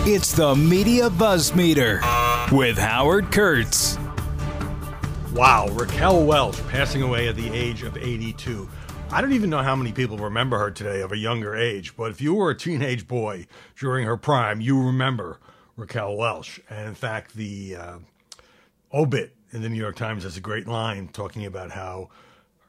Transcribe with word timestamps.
It's 0.00 0.32
the 0.32 0.56
Media 0.56 1.08
Buzz 1.08 1.54
Meter 1.54 2.00
with 2.50 2.76
Howard 2.76 3.30
Kurtz. 3.30 3.96
Wow, 5.32 5.68
Raquel 5.68 6.24
Welch 6.24 6.58
passing 6.66 7.02
away 7.02 7.28
at 7.28 7.36
the 7.36 7.48
age 7.48 7.84
of 7.84 7.96
82. 7.96 8.68
I 9.12 9.20
don't 9.20 9.32
even 9.32 9.48
know 9.48 9.62
how 9.62 9.76
many 9.76 9.92
people 9.92 10.18
remember 10.18 10.58
her 10.58 10.72
today 10.72 11.02
of 11.02 11.12
a 11.12 11.16
younger 11.16 11.54
age, 11.54 11.96
but 11.96 12.10
if 12.10 12.20
you 12.20 12.34
were 12.34 12.50
a 12.50 12.56
teenage 12.56 13.06
boy 13.06 13.46
during 13.76 14.04
her 14.04 14.16
prime, 14.16 14.60
you 14.60 14.82
remember 14.82 15.38
Raquel 15.76 16.16
Welch. 16.16 16.60
And 16.68 16.88
in 16.88 16.94
fact, 16.94 17.34
the 17.34 17.76
uh, 17.76 17.98
obit 18.92 19.36
in 19.52 19.62
the 19.62 19.68
New 19.68 19.78
York 19.78 19.94
Times 19.94 20.24
has 20.24 20.36
a 20.36 20.40
great 20.40 20.66
line 20.66 21.08
talking 21.08 21.46
about 21.46 21.70
how 21.70 22.10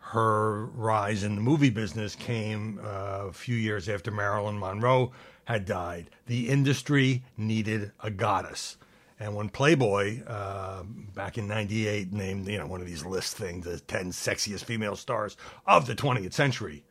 her 0.02 0.66
rise 0.66 1.23
in 1.23 1.34
the 1.34 1.42
movie 1.42 1.72
business 1.72 2.14
came 2.14 2.80
uh, 2.84 3.26
a 3.28 3.34
few 3.34 3.55
years 3.55 3.90
after 3.90 4.12
Marilyn 4.12 4.59
Monroe 4.59 5.12
had 5.45 5.65
died. 5.65 6.09
The 6.27 6.49
industry 6.49 7.23
needed 7.38 7.91
a 7.99 8.09
goddess. 8.09 8.77
And 9.20 9.35
when 9.35 9.49
Playboy, 9.49 10.23
uh, 10.23 10.83
back 10.83 11.38
in 11.38 11.47
'98, 11.47 12.11
named 12.11 12.47
you 12.47 12.58
know 12.58 12.67
one 12.67 12.81
of 12.81 12.88
these 12.88 13.05
list 13.05 13.38
things, 13.38 13.66
the 13.66 13.80
10 13.80 14.11
sexiest 14.11 14.66
female 14.66 14.95
stars 14.95 15.38
of 15.66 15.85
the 15.85 15.95
20th 15.95 16.33
century, 16.33 16.83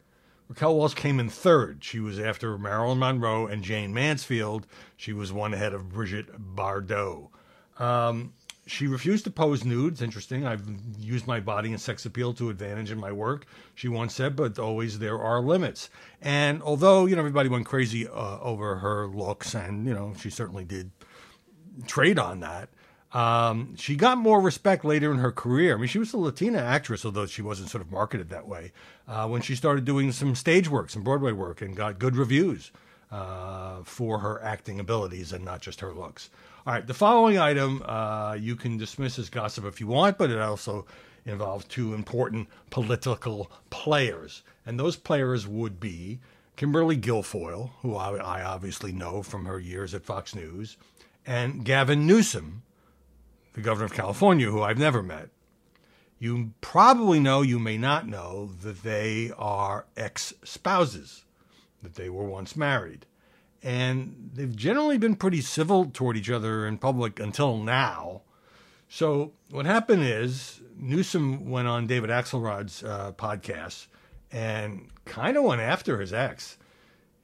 Raquel 0.49 0.77
Welch 0.77 0.95
came 0.95 1.19
in 1.19 1.29
third. 1.29 1.83
She 1.83 1.99
was 1.99 2.19
after 2.19 2.59
Marilyn 2.59 2.99
Monroe 2.99 3.47
and 3.47 3.63
Jayne 3.63 3.95
Mansfield. 3.95 4.67
She 4.97 5.13
was 5.13 5.33
one 5.33 5.55
ahead 5.55 5.73
of 5.73 5.91
Brigitte 5.91 6.55
Bardot. 6.55 7.29
Um, 7.79 8.35
she 8.67 8.87
refused 8.87 9.25
to 9.25 9.31
pose 9.31 9.65
nudes. 9.65 10.03
Interesting. 10.03 10.47
I've 10.47 10.63
used 10.99 11.27
my 11.27 11.41
body 11.41 11.71
and 11.71 11.81
sex 11.81 12.07
appeal 12.07 12.33
to 12.35 12.51
advantage 12.51 12.91
in 12.91 12.99
my 12.99 13.13
work. 13.13 13.47
She 13.75 13.89
once 13.89 14.15
said, 14.15 14.37
but 14.37 14.59
always 14.59 14.99
there 14.99 15.19
are 15.19 15.41
limits. 15.41 15.91
And 16.21 16.63
although 16.63 17.07
you 17.07 17.17
know 17.17 17.21
everybody 17.21 17.49
went 17.49 17.67
crazy 17.67 18.07
uh, 18.07 18.39
over 18.41 18.77
her 18.77 19.07
looks, 19.07 19.55
and 19.55 19.87
you 19.87 19.95
know 19.95 20.15
she 20.19 20.31
certainly 20.31 20.65
did 20.65 20.91
trade 21.87 22.19
on 22.19 22.41
that. 22.41 22.69
Um, 23.13 23.77
she 23.77 23.95
got 23.95 24.17
more 24.17 24.41
respect 24.41 24.85
later 24.85 25.11
in 25.11 25.19
her 25.19 25.33
career. 25.33 25.75
I 25.75 25.79
mean, 25.79 25.89
she 25.89 25.99
was 25.99 26.15
a 26.15 26.19
Latina 26.19 26.59
actress, 26.59 27.05
although 27.05 27.27
she 27.27 27.43
wasn't 27.43 27.69
sort 27.69 27.85
of 27.85 27.91
marketed 27.93 28.31
that 28.31 28.49
way. 28.49 28.73
Uh, 29.07 29.29
when 29.29 29.43
she 29.43 29.55
started 29.55 29.85
doing 29.85 30.13
some 30.13 30.35
stage 30.35 30.71
work, 30.71 30.89
some 30.89 31.03
Broadway 31.03 31.33
work, 31.33 31.61
and 31.61 31.77
got 31.77 31.99
good 31.99 32.17
reviews 32.17 32.71
uh, 33.11 33.83
for 33.85 34.21
her 34.21 34.43
acting 34.43 34.81
abilities 34.81 35.33
and 35.33 35.45
not 35.45 35.61
just 35.61 35.81
her 35.81 35.93
looks. 35.93 36.31
All 36.65 36.73
right, 36.73 36.87
the 36.87 36.95
following 36.95 37.39
item 37.39 37.83
uh, 37.85 38.35
you 38.39 38.55
can 38.55 38.77
dismiss 38.77 39.19
as 39.19 39.29
gossip 39.29 39.65
if 39.65 39.81
you 39.81 39.89
want, 39.89 40.17
but 40.17 40.31
it 40.31 40.39
also 40.39 40.87
involves 41.27 41.65
two 41.65 41.93
important 41.93 42.49
political 42.71 43.51
players. 43.71 44.45
And 44.65 44.79
those 44.79 44.95
players 44.95 45.45
would 45.45 45.81
be 45.81 46.21
Kimberly 46.55 46.97
Guilfoyle, 46.97 47.71
who 47.81 47.97
I, 47.97 48.15
I 48.15 48.45
obviously 48.45 48.93
know 48.93 49.25
from 49.25 49.45
her 49.47 49.59
years 49.59 49.93
at 49.93 50.05
Fox 50.05 50.37
News, 50.37 50.77
and 51.27 51.65
Gavin 51.65 52.07
Newsom, 52.07 52.63
the 53.55 53.61
governor 53.61 53.87
of 53.87 53.95
California, 53.95 54.49
who 54.49 54.63
I've 54.63 54.79
never 54.79 55.03
met. 55.03 55.31
You 56.21 56.53
probably 56.61 57.19
know, 57.19 57.43
you 57.43 57.59
may 57.59 57.77
not 57.77 58.07
know, 58.07 58.53
that 58.63 58.85
they 58.85 59.33
are 59.37 59.87
ex 59.97 60.33
spouses, 60.45 61.25
that 61.83 61.97
they 61.97 62.09
were 62.09 62.25
once 62.25 62.55
married 62.55 63.07
and 63.63 64.31
they've 64.35 64.57
generally 64.57 64.99
been 64.99 65.17
pretty 65.17 65.41
civil 65.41 65.87
toward 65.87 66.17
each 66.17 66.31
other 66.31 66.67
in 66.67 66.79
public 66.79 67.21
until 67.21 67.59
now. 67.59 68.23
So 68.89 69.33
what 69.51 69.67
happened 69.67 70.03
is 70.05 70.61
Newsom 70.77 71.49
went 71.49 71.69
on 71.69 71.87
David 71.87 72.11
Axelrod's 72.11 72.83
uh, 72.83 73.13
podcast 73.13 73.87
and 74.31 74.89
kind 75.05 75.37
of 75.37 75.45
went 75.45 75.61
after 75.61 76.01
his 76.01 76.13
ex, 76.13 76.59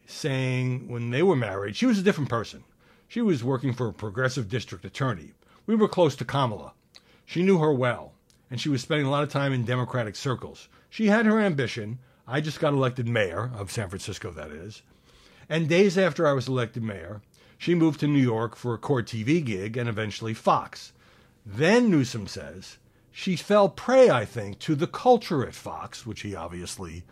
saying 0.06 0.88
when 0.88 1.10
they 1.10 1.22
were 1.22 1.37
married, 1.37 1.77
she 1.77 1.87
was 1.87 1.98
a 1.98 2.03
different 2.03 2.31
person. 2.31 2.65
She 3.09 3.21
was 3.21 3.43
working 3.43 3.72
for 3.72 3.88
a 3.88 3.93
progressive 3.93 4.48
district 4.48 4.84
attorney. 4.84 5.32
We 5.66 5.75
were 5.75 5.88
close 5.88 6.15
to 6.16 6.25
Kamala. 6.25 6.72
She 7.25 7.43
knew 7.43 7.59
her 7.59 7.72
well, 7.72 8.12
and 8.50 8.60
she 8.60 8.69
was 8.69 8.82
spending 8.82 9.06
a 9.06 9.10
lot 9.10 9.22
of 9.22 9.31
time 9.31 9.53
in 9.53 9.65
Democratic 9.65 10.16
circles. 10.16 10.69
She 10.88 11.06
had 11.06 11.27
her 11.27 11.41
ambition. 11.41 11.98
I 12.27 12.41
just 12.41 12.60
got 12.60 12.75
elected 12.75 13.09
mayor 13.09 13.50
of 13.54 13.71
San 13.71 13.88
Francisco, 13.88 14.31
that 14.32 14.50
is. 14.50 14.82
And 15.48 15.69
days 15.69 15.97
after 15.97 16.26
I 16.26 16.32
was 16.32 16.47
elected 16.47 16.82
mayor, 16.82 17.22
she 17.56 17.75
moved 17.75 18.00
to 18.00 18.06
New 18.06 18.20
York 18.20 18.54
for 18.54 18.75
a 18.75 18.78
court 18.78 19.06
TV 19.06 19.42
gig 19.44 19.76
and 19.76 19.88
eventually 19.88 20.34
Fox. 20.34 20.92
Then 21.44 21.91
Newsom 21.91 22.26
says 22.26 22.76
she 23.10 23.34
fell 23.34 23.69
prey, 23.69 24.10
I 24.10 24.25
think, 24.25 24.59
to 24.60 24.75
the 24.75 24.86
culture 24.86 25.44
at 25.47 25.54
Fox, 25.54 26.06
which 26.06 26.20
he 26.20 26.34
obviously 26.34 27.04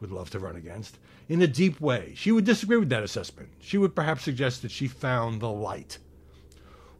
would 0.00 0.10
love 0.10 0.30
to 0.30 0.38
run 0.38 0.56
against, 0.56 0.98
in 1.28 1.42
a 1.42 1.46
deep 1.46 1.80
way. 1.80 2.14
She 2.16 2.32
would 2.32 2.44
disagree 2.44 2.78
with 2.78 2.88
that 2.88 3.04
assessment. 3.04 3.50
She 3.60 3.78
would 3.78 3.94
perhaps 3.94 4.24
suggest 4.24 4.62
that 4.62 4.70
she 4.70 4.88
found 4.88 5.40
the 5.40 5.50
light. 5.50 5.98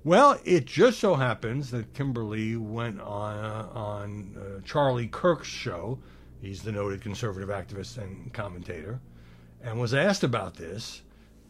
Well, 0.04 0.38
it 0.44 0.66
just 0.66 1.00
so 1.00 1.14
happens 1.14 1.70
that 1.70 1.94
Kimberly 1.94 2.56
went 2.56 3.00
on, 3.00 3.44
uh, 3.44 3.68
on 3.72 4.36
uh, 4.36 4.60
Charlie 4.64 5.08
Kirk's 5.08 5.48
show. 5.48 5.98
He's 6.40 6.62
the 6.62 6.72
noted 6.72 7.00
conservative 7.00 7.48
activist 7.48 7.98
and 7.98 8.32
commentator 8.32 9.00
and 9.62 9.80
was 9.80 9.94
asked 9.94 10.24
about 10.24 10.56
this. 10.56 11.02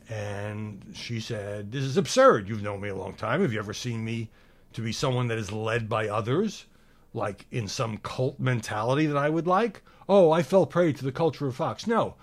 And 0.09 0.85
she 0.95 1.21
said, 1.21 1.73
This 1.73 1.85
is 1.85 1.97
absurd. 1.97 2.49
You've 2.49 2.63
known 2.63 2.81
me 2.81 2.91
a 2.91 2.95
long 2.95 3.15
time. 3.15 3.41
Have 3.41 3.53
you 3.53 3.59
ever 3.59 3.73
seen 3.73 4.05
me 4.05 4.31
to 4.75 4.83
be 4.83 4.93
someone 4.93 5.29
that 5.29 5.39
is 5.39 5.53
led 5.53 5.89
by 5.89 6.09
others, 6.09 6.67
like 7.15 7.47
in 7.51 7.69
some 7.69 7.99
cult 7.99 8.39
mentality 8.39 9.07
that 9.07 9.17
I 9.17 9.31
would 9.31 9.47
like? 9.47 9.83
Oh, 10.09 10.31
I 10.31 10.43
fell 10.43 10.67
prey 10.67 10.93
to 10.93 11.05
the 11.05 11.13
culture 11.13 11.47
of 11.47 11.57
Fox. 11.57 11.87
No. 11.87 12.15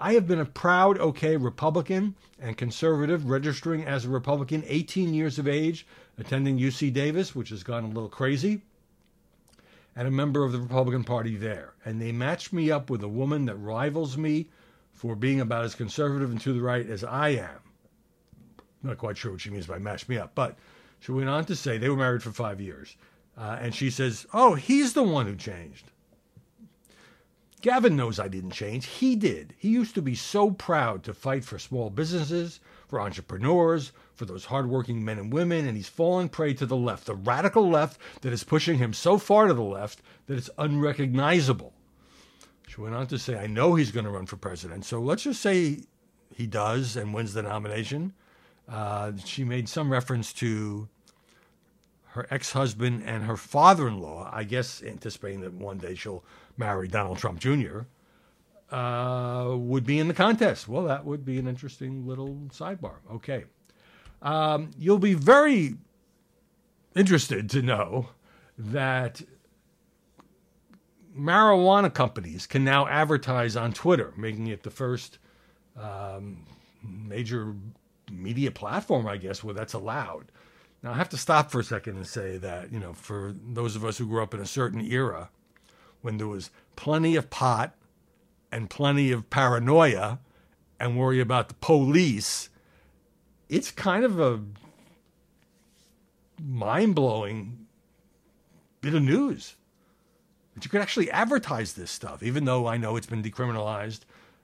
I 0.00 0.14
have 0.14 0.26
been 0.26 0.40
a 0.40 0.44
proud, 0.44 0.98
okay 0.98 1.36
Republican 1.36 2.16
and 2.40 2.56
conservative, 2.56 3.30
registering 3.30 3.84
as 3.84 4.04
a 4.04 4.10
Republican, 4.10 4.64
18 4.66 5.14
years 5.14 5.38
of 5.38 5.46
age, 5.46 5.86
attending 6.18 6.58
UC 6.58 6.92
Davis, 6.92 7.34
which 7.34 7.50
has 7.50 7.62
gone 7.62 7.84
a 7.84 7.88
little 7.88 8.08
crazy, 8.08 8.62
and 9.94 10.08
a 10.08 10.10
member 10.10 10.42
of 10.42 10.50
the 10.50 10.58
Republican 10.60 11.04
Party 11.04 11.36
there. 11.36 11.74
And 11.84 12.00
they 12.00 12.10
matched 12.10 12.52
me 12.52 12.72
up 12.72 12.90
with 12.90 13.04
a 13.04 13.08
woman 13.08 13.44
that 13.44 13.54
rivals 13.54 14.18
me 14.18 14.48
for 14.94 15.14
being 15.14 15.40
about 15.40 15.64
as 15.64 15.74
conservative 15.74 16.30
and 16.30 16.40
to 16.40 16.52
the 16.52 16.62
right 16.62 16.88
as 16.88 17.04
I 17.04 17.30
am. 17.30 17.60
Not 18.82 18.98
quite 18.98 19.18
sure 19.18 19.32
what 19.32 19.40
she 19.40 19.50
means 19.50 19.66
by 19.66 19.78
match 19.78 20.08
me 20.08 20.16
up, 20.16 20.34
but 20.34 20.56
she 21.00 21.12
went 21.12 21.28
on 21.28 21.44
to 21.46 21.56
say 21.56 21.76
they 21.76 21.90
were 21.90 21.96
married 21.96 22.22
for 22.22 22.32
five 22.32 22.60
years. 22.60 22.96
Uh, 23.36 23.58
and 23.60 23.74
she 23.74 23.90
says, 23.90 24.26
Oh, 24.32 24.54
he's 24.54 24.92
the 24.92 25.02
one 25.02 25.26
who 25.26 25.36
changed. 25.36 25.90
Gavin 27.60 27.96
knows 27.96 28.18
I 28.18 28.28
didn't 28.28 28.50
change. 28.50 28.86
He 28.86 29.16
did. 29.16 29.54
He 29.58 29.68
used 29.68 29.94
to 29.94 30.02
be 30.02 30.14
so 30.14 30.50
proud 30.50 31.02
to 31.04 31.14
fight 31.14 31.44
for 31.44 31.58
small 31.58 31.90
businesses, 31.90 32.60
for 32.88 33.00
entrepreneurs, 33.00 33.92
for 34.14 34.24
those 34.24 34.46
hardworking 34.46 35.04
men 35.04 35.18
and 35.18 35.32
women, 35.32 35.66
and 35.66 35.76
he's 35.76 35.88
fallen 35.88 36.28
prey 36.28 36.54
to 36.54 36.66
the 36.66 36.76
left, 36.76 37.06
the 37.06 37.14
radical 37.14 37.68
left 37.68 38.00
that 38.20 38.32
is 38.32 38.44
pushing 38.44 38.78
him 38.78 38.92
so 38.92 39.18
far 39.18 39.46
to 39.46 39.54
the 39.54 39.62
left 39.62 40.00
that 40.26 40.38
it's 40.38 40.50
unrecognizable. 40.56 41.73
She 42.74 42.80
went 42.80 42.94
on 42.96 43.06
to 43.08 43.18
say, 43.20 43.38
I 43.38 43.46
know 43.46 43.76
he's 43.76 43.92
going 43.92 44.04
to 44.04 44.10
run 44.10 44.26
for 44.26 44.36
president. 44.36 44.84
So 44.84 45.00
let's 45.00 45.22
just 45.22 45.40
say 45.40 45.82
he 46.34 46.46
does 46.48 46.96
and 46.96 47.14
wins 47.14 47.32
the 47.32 47.42
nomination. 47.42 48.14
Uh, 48.68 49.12
she 49.24 49.44
made 49.44 49.68
some 49.68 49.92
reference 49.92 50.32
to 50.34 50.88
her 52.06 52.26
ex 52.30 52.50
husband 52.50 53.04
and 53.06 53.24
her 53.24 53.36
father 53.36 53.86
in 53.86 54.00
law, 54.00 54.28
I 54.32 54.42
guess 54.42 54.82
anticipating 54.82 55.42
that 55.42 55.52
one 55.52 55.78
day 55.78 55.94
she'll 55.94 56.24
marry 56.56 56.88
Donald 56.88 57.18
Trump 57.18 57.38
Jr., 57.38 57.82
uh, 58.72 59.54
would 59.56 59.86
be 59.86 60.00
in 60.00 60.08
the 60.08 60.14
contest. 60.14 60.66
Well, 60.66 60.84
that 60.86 61.04
would 61.04 61.24
be 61.24 61.38
an 61.38 61.46
interesting 61.46 62.08
little 62.08 62.34
sidebar. 62.48 62.96
Okay. 63.12 63.44
Um, 64.20 64.72
you'll 64.76 64.98
be 64.98 65.14
very 65.14 65.76
interested 66.96 67.48
to 67.50 67.62
know 67.62 68.08
that 68.58 69.22
marijuana 71.16 71.92
companies 71.92 72.46
can 72.46 72.64
now 72.64 72.86
advertise 72.86 73.56
on 73.56 73.72
Twitter, 73.72 74.12
making 74.16 74.48
it 74.48 74.62
the 74.62 74.70
first 74.70 75.18
um, 75.76 76.44
major 76.82 77.54
media 78.10 78.50
platform, 78.50 79.06
I 79.06 79.16
guess, 79.16 79.42
where 79.42 79.54
that's 79.54 79.72
allowed. 79.72 80.26
Now, 80.82 80.92
I 80.92 80.96
have 80.96 81.08
to 81.10 81.16
stop 81.16 81.50
for 81.50 81.60
a 81.60 81.64
second 81.64 81.96
and 81.96 82.06
say 82.06 82.36
that, 82.38 82.72
you 82.72 82.78
know, 82.78 82.92
for 82.92 83.34
those 83.42 83.74
of 83.76 83.84
us 83.84 83.98
who 83.98 84.06
grew 84.06 84.22
up 84.22 84.34
in 84.34 84.40
a 84.40 84.46
certain 84.46 84.80
era 84.80 85.30
when 86.02 86.18
there 86.18 86.26
was 86.26 86.50
plenty 86.76 87.16
of 87.16 87.30
pot 87.30 87.74
and 88.52 88.68
plenty 88.68 89.10
of 89.10 89.30
paranoia 89.30 90.18
and 90.78 90.98
worry 90.98 91.20
about 91.20 91.48
the 91.48 91.54
police, 91.54 92.50
it's 93.48 93.70
kind 93.70 94.04
of 94.04 94.20
a 94.20 94.42
mind 96.42 96.94
blowing 96.94 97.66
bit 98.82 98.94
of 98.94 99.02
news 99.02 99.56
that 100.54 100.64
you 100.64 100.70
could 100.70 100.80
actually 100.80 101.10
advertise 101.10 101.72
this 101.72 101.90
stuff, 101.90 102.22
even 102.22 102.44
though 102.44 102.66
I 102.66 102.76
know 102.76 102.96
it's 102.96 103.06
been 103.06 103.22
decriminalized, 103.22 104.00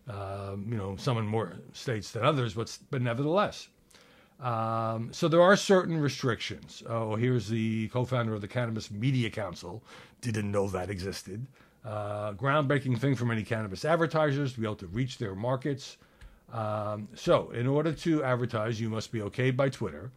um, 0.09 0.67
you 0.69 0.77
know, 0.77 0.97
some 0.97 1.19
in 1.19 1.27
more 1.27 1.55
states 1.73 2.11
than 2.11 2.25
others, 2.25 2.55
but, 2.55 2.77
but 2.91 3.03
nevertheless. 3.03 3.69
Um, 4.41 5.13
so 5.13 5.29
there 5.29 5.43
are 5.43 5.57
certain 5.57 5.99
restrictions. 5.99 6.83
Oh, 6.89 7.15
here's 7.15 7.49
the 7.49 7.89
co-founder 7.89 8.35
of 8.35 8.41
the 8.41 8.49
Cannabis 8.49 8.91
Media 8.91 9.31
Council. 9.31 9.83
Didn't 10.23 10.51
know 10.51 10.69
that 10.69 10.91
existed. 10.91 11.47
Uh, 11.85 12.33
groundbreaking 12.33 12.99
thing 12.99 13.15
for 13.15 13.25
many 13.25 13.43
cannabis 13.43 13.85
advertisers 13.85 14.53
to 14.55 14.61
be 14.61 14.67
able 14.67 14.77
to 14.77 14.87
reach 14.89 15.19
their 15.19 15.35
markets. 15.35 15.97
Um, 16.53 17.09
so, 17.15 17.51
in 17.51 17.67
order 17.67 17.93
to 17.93 18.25
advertise, 18.25 18.81
you 18.81 18.91
must 18.91 19.13
be 19.13 19.21
okayed 19.21 19.57
by 19.57 19.69
Twitter. 19.69 20.11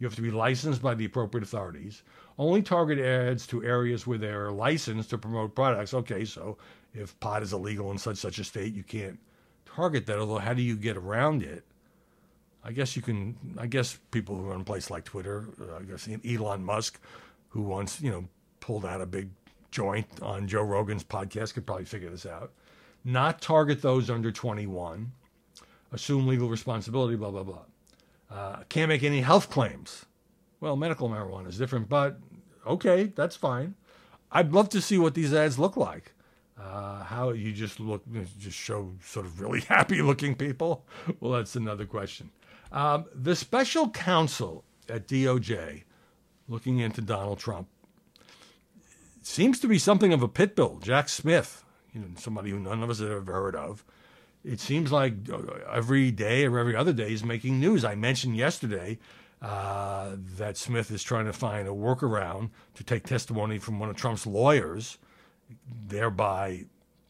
You 0.00 0.06
have 0.06 0.16
to 0.16 0.22
be 0.22 0.30
licensed 0.30 0.80
by 0.80 0.94
the 0.94 1.04
appropriate 1.04 1.44
authorities. 1.44 2.02
Only 2.38 2.62
target 2.62 2.98
ads 2.98 3.46
to 3.48 3.62
areas 3.62 4.06
where 4.06 4.16
they're 4.16 4.50
licensed 4.50 5.10
to 5.10 5.18
promote 5.18 5.54
products. 5.54 5.92
Okay, 5.92 6.24
so 6.24 6.56
if 6.94 7.20
pot 7.20 7.42
is 7.42 7.52
illegal 7.52 7.90
in 7.90 7.98
such 7.98 8.16
such 8.16 8.38
a 8.38 8.44
state, 8.44 8.74
you 8.74 8.82
can't 8.82 9.18
target 9.66 10.06
that. 10.06 10.18
Although, 10.18 10.38
how 10.38 10.54
do 10.54 10.62
you 10.62 10.74
get 10.74 10.96
around 10.96 11.42
it? 11.42 11.64
I 12.64 12.72
guess 12.72 12.96
you 12.96 13.02
can. 13.02 13.36
I 13.58 13.66
guess 13.66 13.98
people 14.10 14.36
who 14.36 14.44
run 14.44 14.62
a 14.62 14.64
place 14.64 14.90
like 14.90 15.04
Twitter, 15.04 15.48
uh, 15.60 15.76
I 15.76 15.82
guess 15.82 16.08
Elon 16.26 16.64
Musk, 16.64 16.98
who 17.50 17.60
once 17.60 18.00
you 18.00 18.10
know 18.10 18.26
pulled 18.60 18.86
out 18.86 19.02
a 19.02 19.06
big 19.06 19.28
joint 19.70 20.06
on 20.22 20.48
Joe 20.48 20.62
Rogan's 20.62 21.04
podcast, 21.04 21.52
could 21.52 21.66
probably 21.66 21.84
figure 21.84 22.10
this 22.10 22.24
out. 22.24 22.52
Not 23.04 23.42
target 23.42 23.82
those 23.82 24.08
under 24.08 24.32
21. 24.32 25.12
Assume 25.92 26.26
legal 26.26 26.48
responsibility. 26.48 27.16
Blah 27.16 27.30
blah 27.32 27.42
blah. 27.42 27.64
Uh, 28.30 28.62
can't 28.68 28.88
make 28.88 29.02
any 29.02 29.20
health 29.20 29.50
claims. 29.50 30.06
Well, 30.60 30.76
medical 30.76 31.08
marijuana 31.08 31.48
is 31.48 31.58
different, 31.58 31.88
but 31.88 32.18
okay, 32.66 33.12
that's 33.14 33.36
fine. 33.36 33.74
I'd 34.30 34.52
love 34.52 34.68
to 34.70 34.80
see 34.80 34.98
what 34.98 35.14
these 35.14 35.34
ads 35.34 35.58
look 35.58 35.76
like. 35.76 36.12
Uh, 36.58 37.02
how 37.04 37.30
you 37.30 37.52
just 37.52 37.80
look, 37.80 38.02
just 38.38 38.56
show 38.56 38.92
sort 39.02 39.26
of 39.26 39.40
really 39.40 39.60
happy 39.68 40.02
looking 40.02 40.34
people. 40.34 40.84
Well, 41.18 41.32
that's 41.32 41.56
another 41.56 41.86
question. 41.86 42.30
Um, 42.70 43.06
the 43.14 43.34
special 43.34 43.90
counsel 43.90 44.64
at 44.88 45.08
DOJ 45.08 45.84
looking 46.48 46.78
into 46.78 47.00
Donald 47.00 47.38
Trump 47.38 47.68
seems 49.22 49.58
to 49.60 49.68
be 49.68 49.78
something 49.78 50.12
of 50.12 50.22
a 50.22 50.28
pit 50.28 50.54
bull. 50.54 50.78
Jack 50.82 51.08
Smith, 51.08 51.64
you 51.92 52.00
know, 52.00 52.08
somebody 52.16 52.50
who 52.50 52.58
none 52.60 52.82
of 52.82 52.90
us 52.90 53.00
have 53.00 53.10
ever 53.10 53.32
heard 53.32 53.56
of. 53.56 53.84
It 54.44 54.60
seems 54.60 54.90
like 54.90 55.14
uh, 55.30 55.38
every 55.70 56.10
day 56.10 56.46
or 56.46 56.58
every 56.58 56.74
other 56.74 56.92
day 56.92 57.12
is 57.12 57.24
making 57.24 57.60
news. 57.60 57.84
I 57.84 57.94
mentioned 57.94 58.36
yesterday 58.36 58.98
uh, 59.42 60.16
that 60.36 60.56
Smith 60.56 60.90
is 60.90 61.02
trying 61.02 61.26
to 61.26 61.32
find 61.32 61.68
a 61.68 61.72
workaround 61.72 62.50
to 62.74 62.84
take 62.84 63.04
testimony 63.04 63.58
from 63.58 63.78
one 63.78 63.90
of 63.90 63.96
Trump's 63.96 64.26
lawyers, 64.26 64.98
thereby 65.88 66.64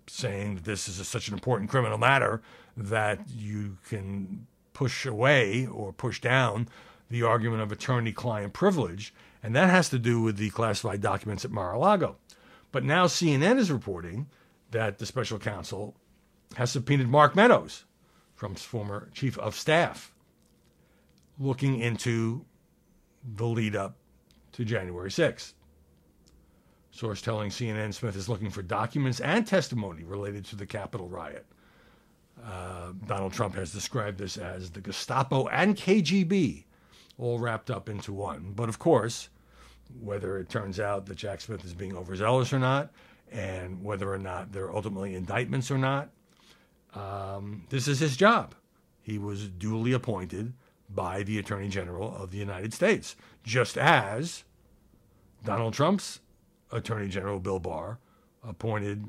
saying 0.09 0.57
that 0.57 0.65
this 0.65 0.89
is 0.89 0.99
a, 0.99 1.05
such 1.05 1.29
an 1.29 1.35
important 1.35 1.71
criminal 1.71 1.99
matter 1.99 2.43
that 2.77 3.21
you 3.29 3.79
can 3.89 4.47
push 4.73 5.07
away 5.07 5.67
or 5.67 5.93
push 5.93 6.21
down 6.21 6.69
the 7.11 7.23
argument 7.23 7.63
of 7.63 7.71
attorney 7.71 8.13
client 8.13 8.53
privilege. 8.53 9.15
And 9.43 9.55
that 9.55 9.71
has 9.71 9.89
to 9.91 9.99
do 9.99 10.21
with 10.21 10.37
the 10.37 10.51
classified 10.51 11.01
documents 11.01 11.45
at 11.45 11.51
Mar 11.51 11.73
a 11.73 11.79
Lago. 11.79 12.17
But 12.73 12.85
now 12.85 13.07
CNN 13.07 13.59
is 13.59 13.71
reporting 13.71 14.29
that 14.71 14.99
the 14.99 15.07
special 15.07 15.39
counsel 15.39 15.95
has 16.57 16.73
subpoenaed 16.73 17.09
Mark 17.09 17.37
Meadows, 17.37 17.85
Trump's 18.37 18.65
former 18.65 19.09
chief 19.13 19.39
of 19.39 19.55
staff, 19.55 20.13
looking 21.39 21.79
into 21.79 22.45
the 23.25 23.47
lead 23.47 23.77
up 23.77 23.97
to 24.53 24.65
January 24.65 25.11
6th. 25.11 25.53
Source 26.91 27.23
telling 27.23 27.51
CNN 27.51 27.95
Smith 27.95 28.17
is 28.17 28.29
looking 28.29 28.51
for 28.51 28.63
documents 28.63 29.21
and 29.21 29.47
testimony 29.47 30.03
related 30.03 30.45
to 30.47 30.57
the 30.57 30.67
Capitol 30.67 31.09
riot. 31.09 31.47
Uh, 32.45 32.93
Donald 33.07 33.33
Trump 33.33 33.55
has 33.55 33.73
described 33.73 34.19
this 34.19 34.37
as 34.37 34.71
the 34.71 34.81
Gestapo 34.81 35.47
and 35.49 35.77
KGB 35.77 36.65
all 37.19 37.39
wrapped 37.39 37.71
up 37.71 37.89
into 37.89 38.13
one. 38.13 38.53
But 38.57 38.69
of 38.69 38.79
course, 38.79 39.29
whether 40.01 40.39
it 40.39 40.49
turns 40.49 40.81
out 40.81 41.07
that 41.07 41.17
Jack 41.17 41.41
Smith 41.41 41.65
is 41.65 41.75
being 41.75 41.97
overzealous 41.97 42.53
or 42.53 42.59
not, 42.59 42.91
and 43.31 43.85
whether 43.85 44.13
or 44.13 44.19
not 44.19 44.53
there 44.53 44.65
are 44.65 44.75
ultimately 44.75 45.15
indictments 45.15 45.71
or 45.71 45.79
not, 45.79 46.11
um, 46.95 47.65
this 47.71 47.89
is 47.89 48.01
his 48.01 48.17
job. 48.17 48.55
He 49.03 49.19
was 49.19 49.49
duly 49.49 49.93
appointed 49.93 50.53
by 50.89 51.23
the 51.23 51.39
Attorney 51.39 51.69
General 51.69 52.15
of 52.17 52.31
the 52.31 52.39
United 52.39 52.75
States, 52.75 53.17
just 53.43 53.79
as 53.79 54.45
Donald 55.45 55.75
Trump's 55.75 56.21
Attorney 56.73 57.09
General 57.09 57.41
Bill 57.41 57.59
Barr 57.59 57.99
appointed 58.47 59.07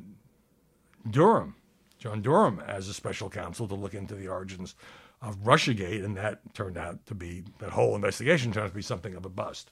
Durham, 1.09 1.55
John 1.97 2.21
Durham, 2.21 2.61
as 2.67 2.87
a 2.87 2.93
special 2.93 3.29
counsel 3.29 3.67
to 3.67 3.75
look 3.75 3.93
into 3.93 4.15
the 4.15 4.27
origins 4.27 4.75
of 5.21 5.43
Russiagate, 5.43 6.03
and 6.03 6.17
that 6.17 6.53
turned 6.53 6.77
out 6.77 7.05
to 7.07 7.15
be 7.15 7.43
that 7.59 7.71
whole 7.71 7.95
investigation 7.95 8.51
turned 8.51 8.65
out 8.65 8.69
to 8.69 8.75
be 8.75 8.81
something 8.81 9.15
of 9.15 9.25
a 9.25 9.29
bust. 9.29 9.71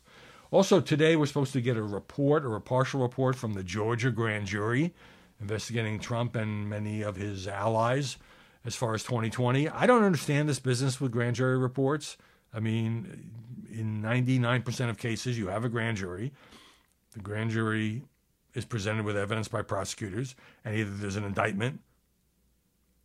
Also, 0.52 0.80
today 0.80 1.16
we're 1.16 1.26
supposed 1.26 1.54
to 1.54 1.62
get 1.62 1.78
a 1.78 1.84
report 1.84 2.44
or 2.44 2.56
a 2.56 2.62
partial 2.62 3.02
report 3.02 3.36
from 3.36 3.54
the 3.54 3.64
Georgia 3.64 4.10
grand 4.10 4.48
jury 4.48 4.94
investigating 5.40 6.00
Trump 6.00 6.36
and 6.36 6.70
many 6.70 7.02
of 7.02 7.16
his 7.16 7.48
allies 7.48 8.18
as 8.66 8.76
far 8.76 8.94
as 8.94 9.04
2020. 9.04 9.70
I 9.70 9.86
don't 9.86 10.04
understand 10.04 10.50
this 10.50 10.60
business 10.60 11.00
with 11.00 11.12
grand 11.12 11.36
jury 11.36 11.58
reports. 11.58 12.18
I 12.54 12.60
mean, 12.60 13.32
in 13.72 14.02
99% 14.02 14.90
of 14.90 14.98
cases, 14.98 15.38
you 15.38 15.48
have 15.48 15.64
a 15.64 15.70
grand 15.70 15.98
jury. 15.98 16.34
The 17.14 17.20
grand 17.20 17.52
jury 17.52 18.04
is 18.54 18.66
presented 18.66 19.06
with 19.06 19.16
evidence 19.16 19.48
by 19.48 19.62
prosecutors, 19.62 20.36
and 20.66 20.76
either 20.76 20.92
there's 20.92 21.16
an 21.16 21.24
indictment 21.24 21.80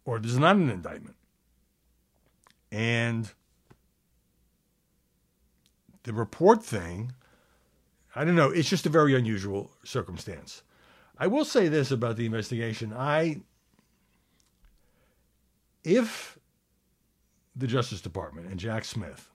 or 0.05 0.19
there's 0.19 0.39
not 0.39 0.57
an 0.57 0.71
indictment. 0.71 1.17
And 2.73 3.31
the 6.03 6.13
report 6.13 6.65
thing, 6.65 7.13
I 8.17 8.25
don't 8.25 8.35
know, 8.35 8.51
it's 8.51 8.69
just 8.69 8.87
a 8.87 8.91
very 8.91 9.15
unusual 9.15 9.71
circumstance. 9.85 10.64
I 11.19 11.27
will 11.27 11.45
say 11.45 11.69
this 11.69 11.91
about 11.91 12.17
the 12.17 12.27
investigation. 12.27 12.93
I 12.93 13.41
if 15.85 16.39
the 17.55 17.67
Justice 17.67 18.01
Department 18.01 18.49
and 18.49 18.59
Jack 18.59 18.85
Smith 18.85 19.31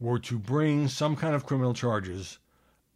were 0.00 0.18
to 0.20 0.38
bring 0.38 0.88
some 0.88 1.16
kind 1.16 1.34
of 1.34 1.44
criminal 1.44 1.74
charges 1.74 2.38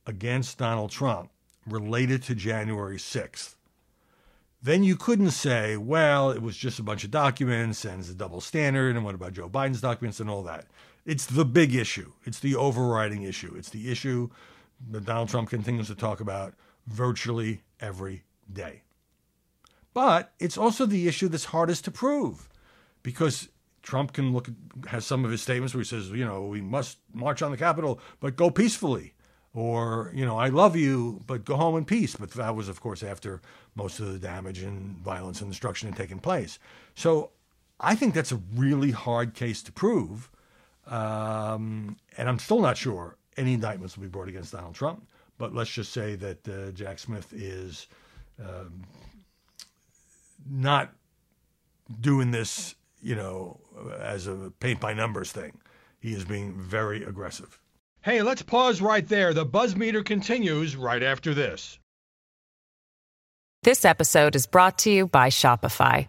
against 0.06 0.58
Donald 0.58 0.90
Trump 0.90 1.30
related 1.66 2.22
to 2.22 2.34
January 2.34 2.96
6th, 2.96 3.56
then 4.62 4.84
you 4.84 4.96
couldn't 4.96 5.32
say, 5.32 5.76
well, 5.76 6.30
it 6.30 6.40
was 6.40 6.56
just 6.56 6.78
a 6.78 6.82
bunch 6.82 7.02
of 7.02 7.10
documents 7.10 7.84
and 7.84 8.00
it's 8.00 8.10
a 8.10 8.14
double 8.14 8.40
standard, 8.40 8.94
and 8.94 9.04
what 9.04 9.14
about 9.14 9.32
Joe 9.32 9.48
Biden's 9.48 9.80
documents 9.80 10.20
and 10.20 10.30
all 10.30 10.44
that? 10.44 10.66
It's 11.04 11.26
the 11.26 11.44
big 11.44 11.74
issue. 11.74 12.12
It's 12.24 12.38
the 12.38 12.54
overriding 12.54 13.24
issue. 13.24 13.54
It's 13.56 13.70
the 13.70 13.90
issue 13.90 14.30
that 14.90 15.04
Donald 15.04 15.28
Trump 15.28 15.50
continues 15.50 15.88
to 15.88 15.96
talk 15.96 16.20
about 16.20 16.54
virtually 16.86 17.62
every 17.80 18.24
day. 18.52 18.82
But 19.94 20.32
it's 20.38 20.56
also 20.56 20.86
the 20.86 21.06
issue 21.08 21.28
that's 21.28 21.46
hardest 21.46 21.84
to 21.84 21.90
prove 21.90 22.48
because 23.02 23.48
Trump 23.82 24.12
can 24.12 24.32
look 24.32 24.48
at, 24.48 24.54
has 24.88 25.04
some 25.04 25.24
of 25.24 25.30
his 25.30 25.42
statements 25.42 25.74
where 25.74 25.82
he 25.82 25.88
says, 25.88 26.10
you 26.10 26.24
know, 26.24 26.42
we 26.42 26.60
must 26.60 26.98
march 27.12 27.42
on 27.42 27.50
the 27.50 27.56
Capitol, 27.56 28.00
but 28.20 28.36
go 28.36 28.50
peacefully. 28.50 29.14
Or, 29.54 30.10
you 30.14 30.24
know, 30.24 30.38
I 30.38 30.48
love 30.48 30.76
you, 30.76 31.20
but 31.26 31.44
go 31.44 31.56
home 31.56 31.76
in 31.76 31.84
peace. 31.84 32.16
But 32.16 32.30
that 32.32 32.56
was, 32.56 32.68
of 32.70 32.80
course, 32.80 33.02
after 33.02 33.42
most 33.74 34.00
of 34.00 34.10
the 34.10 34.18
damage 34.18 34.62
and 34.62 34.96
violence 34.98 35.42
and 35.42 35.50
destruction 35.50 35.88
had 35.90 35.98
taken 35.98 36.20
place. 36.20 36.58
So 36.94 37.32
I 37.78 37.94
think 37.94 38.14
that's 38.14 38.32
a 38.32 38.40
really 38.54 38.92
hard 38.92 39.34
case 39.34 39.62
to 39.64 39.72
prove. 39.72 40.30
Um, 40.86 41.98
and 42.16 42.30
I'm 42.30 42.38
still 42.38 42.60
not 42.60 42.78
sure 42.78 43.18
any 43.36 43.54
indictments 43.54 43.96
will 43.96 44.04
be 44.04 44.08
brought 44.08 44.28
against 44.28 44.52
Donald 44.52 44.74
Trump. 44.74 45.06
But 45.42 45.56
let's 45.56 45.72
just 45.72 45.92
say 45.92 46.14
that 46.14 46.48
uh, 46.48 46.70
Jack 46.70 47.00
Smith 47.00 47.32
is 47.32 47.88
um, 48.38 48.84
not 50.48 50.92
doing 52.00 52.30
this, 52.30 52.76
you 53.02 53.16
know, 53.16 53.58
as 53.98 54.28
a 54.28 54.52
paint 54.60 54.78
by 54.78 54.94
numbers 54.94 55.32
thing. 55.32 55.58
He 55.98 56.12
is 56.12 56.24
being 56.24 56.54
very 56.54 57.02
aggressive. 57.02 57.58
Hey, 58.02 58.22
let's 58.22 58.42
pause 58.42 58.80
right 58.80 59.04
there. 59.08 59.34
The 59.34 59.44
buzz 59.44 59.74
meter 59.74 60.04
continues 60.04 60.76
right 60.76 61.02
after 61.02 61.34
this. 61.34 61.76
This 63.64 63.84
episode 63.84 64.36
is 64.36 64.46
brought 64.46 64.78
to 64.78 64.92
you 64.92 65.08
by 65.08 65.28
Shopify. 65.30 66.06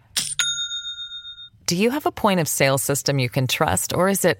Do 1.66 1.74
you 1.74 1.90
have 1.90 2.06
a 2.06 2.12
point 2.12 2.38
of 2.38 2.46
sale 2.46 2.78
system 2.78 3.18
you 3.18 3.28
can 3.28 3.48
trust, 3.48 3.92
or 3.94 4.08
is 4.08 4.24
it 4.24 4.38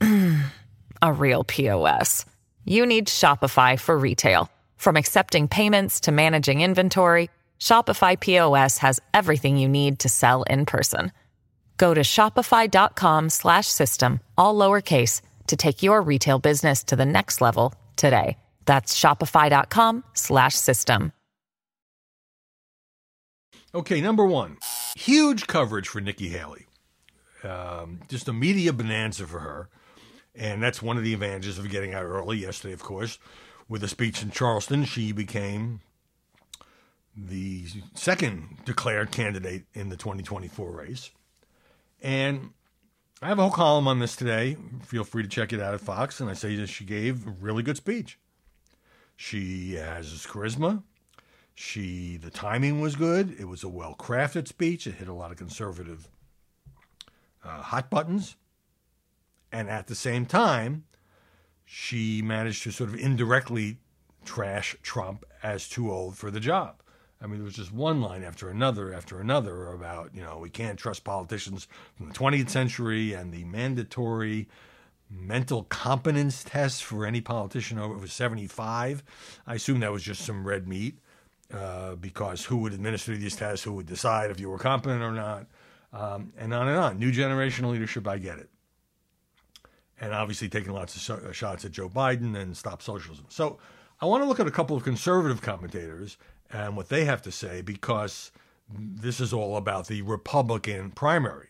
a 1.02 1.12
real 1.12 1.44
POS? 1.44 2.24
You 2.64 2.86
need 2.86 3.08
Shopify 3.08 3.78
for 3.78 3.98
retail. 3.98 4.50
From 4.76 4.96
accepting 4.96 5.48
payments 5.48 6.00
to 6.00 6.12
managing 6.12 6.60
inventory, 6.60 7.30
Shopify 7.58 8.18
POS 8.18 8.78
has 8.78 9.00
everything 9.12 9.56
you 9.56 9.68
need 9.68 9.98
to 10.00 10.08
sell 10.08 10.42
in 10.44 10.66
person. 10.66 11.12
Go 11.76 11.94
to 11.94 12.02
shopify.com 12.02 13.30
slash 13.30 13.66
system, 13.66 14.20
all 14.38 14.54
lowercase, 14.54 15.20
to 15.48 15.56
take 15.56 15.82
your 15.82 16.00
retail 16.02 16.38
business 16.38 16.84
to 16.84 16.96
the 16.96 17.04
next 17.04 17.40
level 17.40 17.74
today. 17.96 18.36
That's 18.66 18.98
shopify.com 18.98 20.04
slash 20.14 20.54
system. 20.54 21.12
Okay, 23.74 24.00
number 24.00 24.26
one, 24.26 24.58
huge 24.96 25.46
coverage 25.46 25.88
for 25.88 26.00
Nikki 26.00 26.28
Haley. 26.28 26.66
Um, 27.42 28.00
just 28.08 28.28
a 28.28 28.32
media 28.32 28.72
bonanza 28.72 29.26
for 29.26 29.40
her. 29.40 29.68
And 30.34 30.62
that's 30.62 30.80
one 30.80 30.96
of 30.96 31.04
the 31.04 31.12
advantages 31.12 31.58
of 31.58 31.68
getting 31.68 31.94
out 31.94 32.04
early 32.04 32.38
yesterday, 32.38 32.72
of 32.72 32.82
course. 32.82 33.18
With 33.68 33.84
a 33.84 33.88
speech 33.88 34.22
in 34.22 34.30
Charleston, 34.30 34.84
she 34.84 35.12
became 35.12 35.80
the 37.16 37.66
second 37.94 38.58
declared 38.64 39.10
candidate 39.10 39.64
in 39.74 39.88
the 39.88 39.96
2024 39.96 40.70
race. 40.70 41.10
And 42.00 42.50
I 43.20 43.28
have 43.28 43.38
a 43.38 43.42
whole 43.42 43.50
column 43.50 43.86
on 43.86 43.98
this 43.98 44.16
today. 44.16 44.56
Feel 44.84 45.04
free 45.04 45.22
to 45.22 45.28
check 45.28 45.52
it 45.52 45.60
out 45.60 45.74
at 45.74 45.80
Fox. 45.80 46.20
And 46.20 46.28
I 46.28 46.34
say 46.34 46.56
that 46.56 46.68
she 46.68 46.84
gave 46.84 47.26
a 47.26 47.30
really 47.30 47.62
good 47.62 47.76
speech. 47.76 48.18
She 49.16 49.74
has 49.74 50.26
charisma. 50.26 50.82
She 51.54 52.16
the 52.16 52.30
timing 52.30 52.80
was 52.80 52.96
good. 52.96 53.36
It 53.38 53.44
was 53.44 53.62
a 53.62 53.68
well 53.68 53.94
crafted 53.96 54.48
speech. 54.48 54.86
It 54.86 54.94
hit 54.94 55.06
a 55.06 55.12
lot 55.12 55.30
of 55.30 55.36
conservative 55.36 56.08
uh, 57.44 57.62
hot 57.62 57.90
buttons. 57.90 58.36
And 59.52 59.68
at 59.68 59.86
the 59.86 59.94
same 59.94 60.26
time, 60.26 60.84
she 61.64 62.22
managed 62.22 62.62
to 62.64 62.72
sort 62.72 62.88
of 62.90 62.96
indirectly 62.96 63.78
trash 64.24 64.76
Trump 64.82 65.24
as 65.42 65.68
too 65.68 65.92
old 65.92 66.16
for 66.16 66.30
the 66.30 66.40
job. 66.40 66.82
I 67.20 67.26
mean, 67.26 67.36
there 67.36 67.44
was 67.44 67.54
just 67.54 67.72
one 67.72 68.00
line 68.00 68.24
after 68.24 68.50
another 68.50 68.92
after 68.92 69.20
another 69.20 69.68
about, 69.68 70.10
you 70.14 70.22
know, 70.22 70.38
we 70.38 70.50
can't 70.50 70.78
trust 70.78 71.04
politicians 71.04 71.68
from 71.94 72.08
the 72.08 72.14
20th 72.14 72.50
century 72.50 73.12
and 73.12 73.32
the 73.32 73.44
mandatory 73.44 74.48
mental 75.08 75.64
competence 75.64 76.42
test 76.42 76.82
for 76.82 77.06
any 77.06 77.20
politician 77.20 77.78
over 77.78 78.08
75. 78.08 79.04
I 79.46 79.54
assume 79.54 79.80
that 79.80 79.92
was 79.92 80.02
just 80.02 80.24
some 80.24 80.44
red 80.44 80.66
meat 80.66 80.98
uh, 81.52 81.94
because 81.96 82.46
who 82.46 82.56
would 82.58 82.72
administer 82.72 83.16
these 83.16 83.36
tests? 83.36 83.64
Who 83.64 83.74
would 83.74 83.86
decide 83.86 84.30
if 84.30 84.40
you 84.40 84.50
were 84.50 84.58
competent 84.58 85.02
or 85.02 85.12
not? 85.12 85.46
Um, 85.92 86.32
and 86.38 86.52
on 86.54 86.68
and 86.68 86.78
on. 86.78 86.98
New 86.98 87.12
generation 87.12 87.70
leadership, 87.70 88.08
I 88.08 88.18
get 88.18 88.38
it. 88.38 88.48
And 90.02 90.12
obviously 90.12 90.48
taking 90.48 90.72
lots 90.72 90.96
of 90.96 91.32
sh- 91.32 91.36
shots 91.36 91.64
at 91.64 91.72
Joe 91.72 91.88
Biden 91.88 92.36
and 92.36 92.56
stop 92.56 92.82
socialism. 92.82 93.24
So 93.28 93.58
I 94.00 94.06
want 94.06 94.22
to 94.22 94.28
look 94.28 94.40
at 94.40 94.46
a 94.46 94.50
couple 94.50 94.76
of 94.76 94.82
conservative 94.82 95.40
commentators 95.40 96.18
and 96.50 96.76
what 96.76 96.88
they 96.90 97.04
have 97.04 97.22
to 97.22 97.32
say 97.32 97.62
because 97.62 98.32
this 98.68 99.20
is 99.20 99.32
all 99.32 99.56
about 99.56 99.86
the 99.86 100.02
Republican 100.02 100.90
primary. 100.90 101.48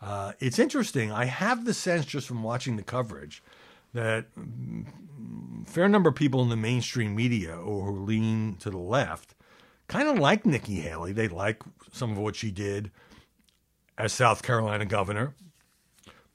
Uh, 0.00 0.32
it's 0.38 0.58
interesting. 0.58 1.10
I 1.10 1.24
have 1.24 1.64
the 1.64 1.74
sense 1.74 2.04
just 2.04 2.28
from 2.28 2.42
watching 2.42 2.76
the 2.76 2.82
coverage 2.82 3.42
that 3.94 4.26
fair 5.66 5.88
number 5.88 6.10
of 6.10 6.14
people 6.14 6.42
in 6.42 6.50
the 6.50 6.56
mainstream 6.56 7.16
media 7.16 7.56
or 7.56 7.86
who 7.86 8.04
lean 8.04 8.56
to 8.56 8.70
the 8.70 8.78
left 8.78 9.34
kind 9.88 10.08
of 10.08 10.18
like 10.18 10.44
Nikki 10.44 10.80
Haley. 10.80 11.12
They 11.12 11.28
like 11.28 11.62
some 11.92 12.12
of 12.12 12.18
what 12.18 12.36
she 12.36 12.50
did 12.50 12.90
as 13.96 14.12
South 14.12 14.42
Carolina 14.42 14.84
governor, 14.84 15.34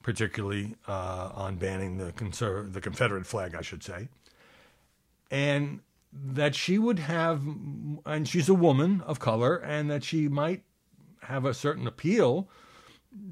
particularly 0.03 0.75
uh, 0.87 1.31
on 1.33 1.55
banning 1.57 1.97
the, 1.97 2.11
conser- 2.13 2.71
the 2.71 2.81
Confederate 2.81 3.25
flag, 3.25 3.55
I 3.55 3.61
should 3.61 3.83
say. 3.83 4.07
And 5.29 5.81
that 6.11 6.55
she 6.55 6.77
would 6.77 6.99
have, 6.99 7.41
and 8.05 8.27
she's 8.27 8.49
a 8.49 8.53
woman 8.53 9.01
of 9.05 9.19
color, 9.19 9.57
and 9.57 9.89
that 9.91 10.03
she 10.03 10.27
might 10.27 10.63
have 11.23 11.45
a 11.45 11.53
certain 11.53 11.85
appeal 11.85 12.49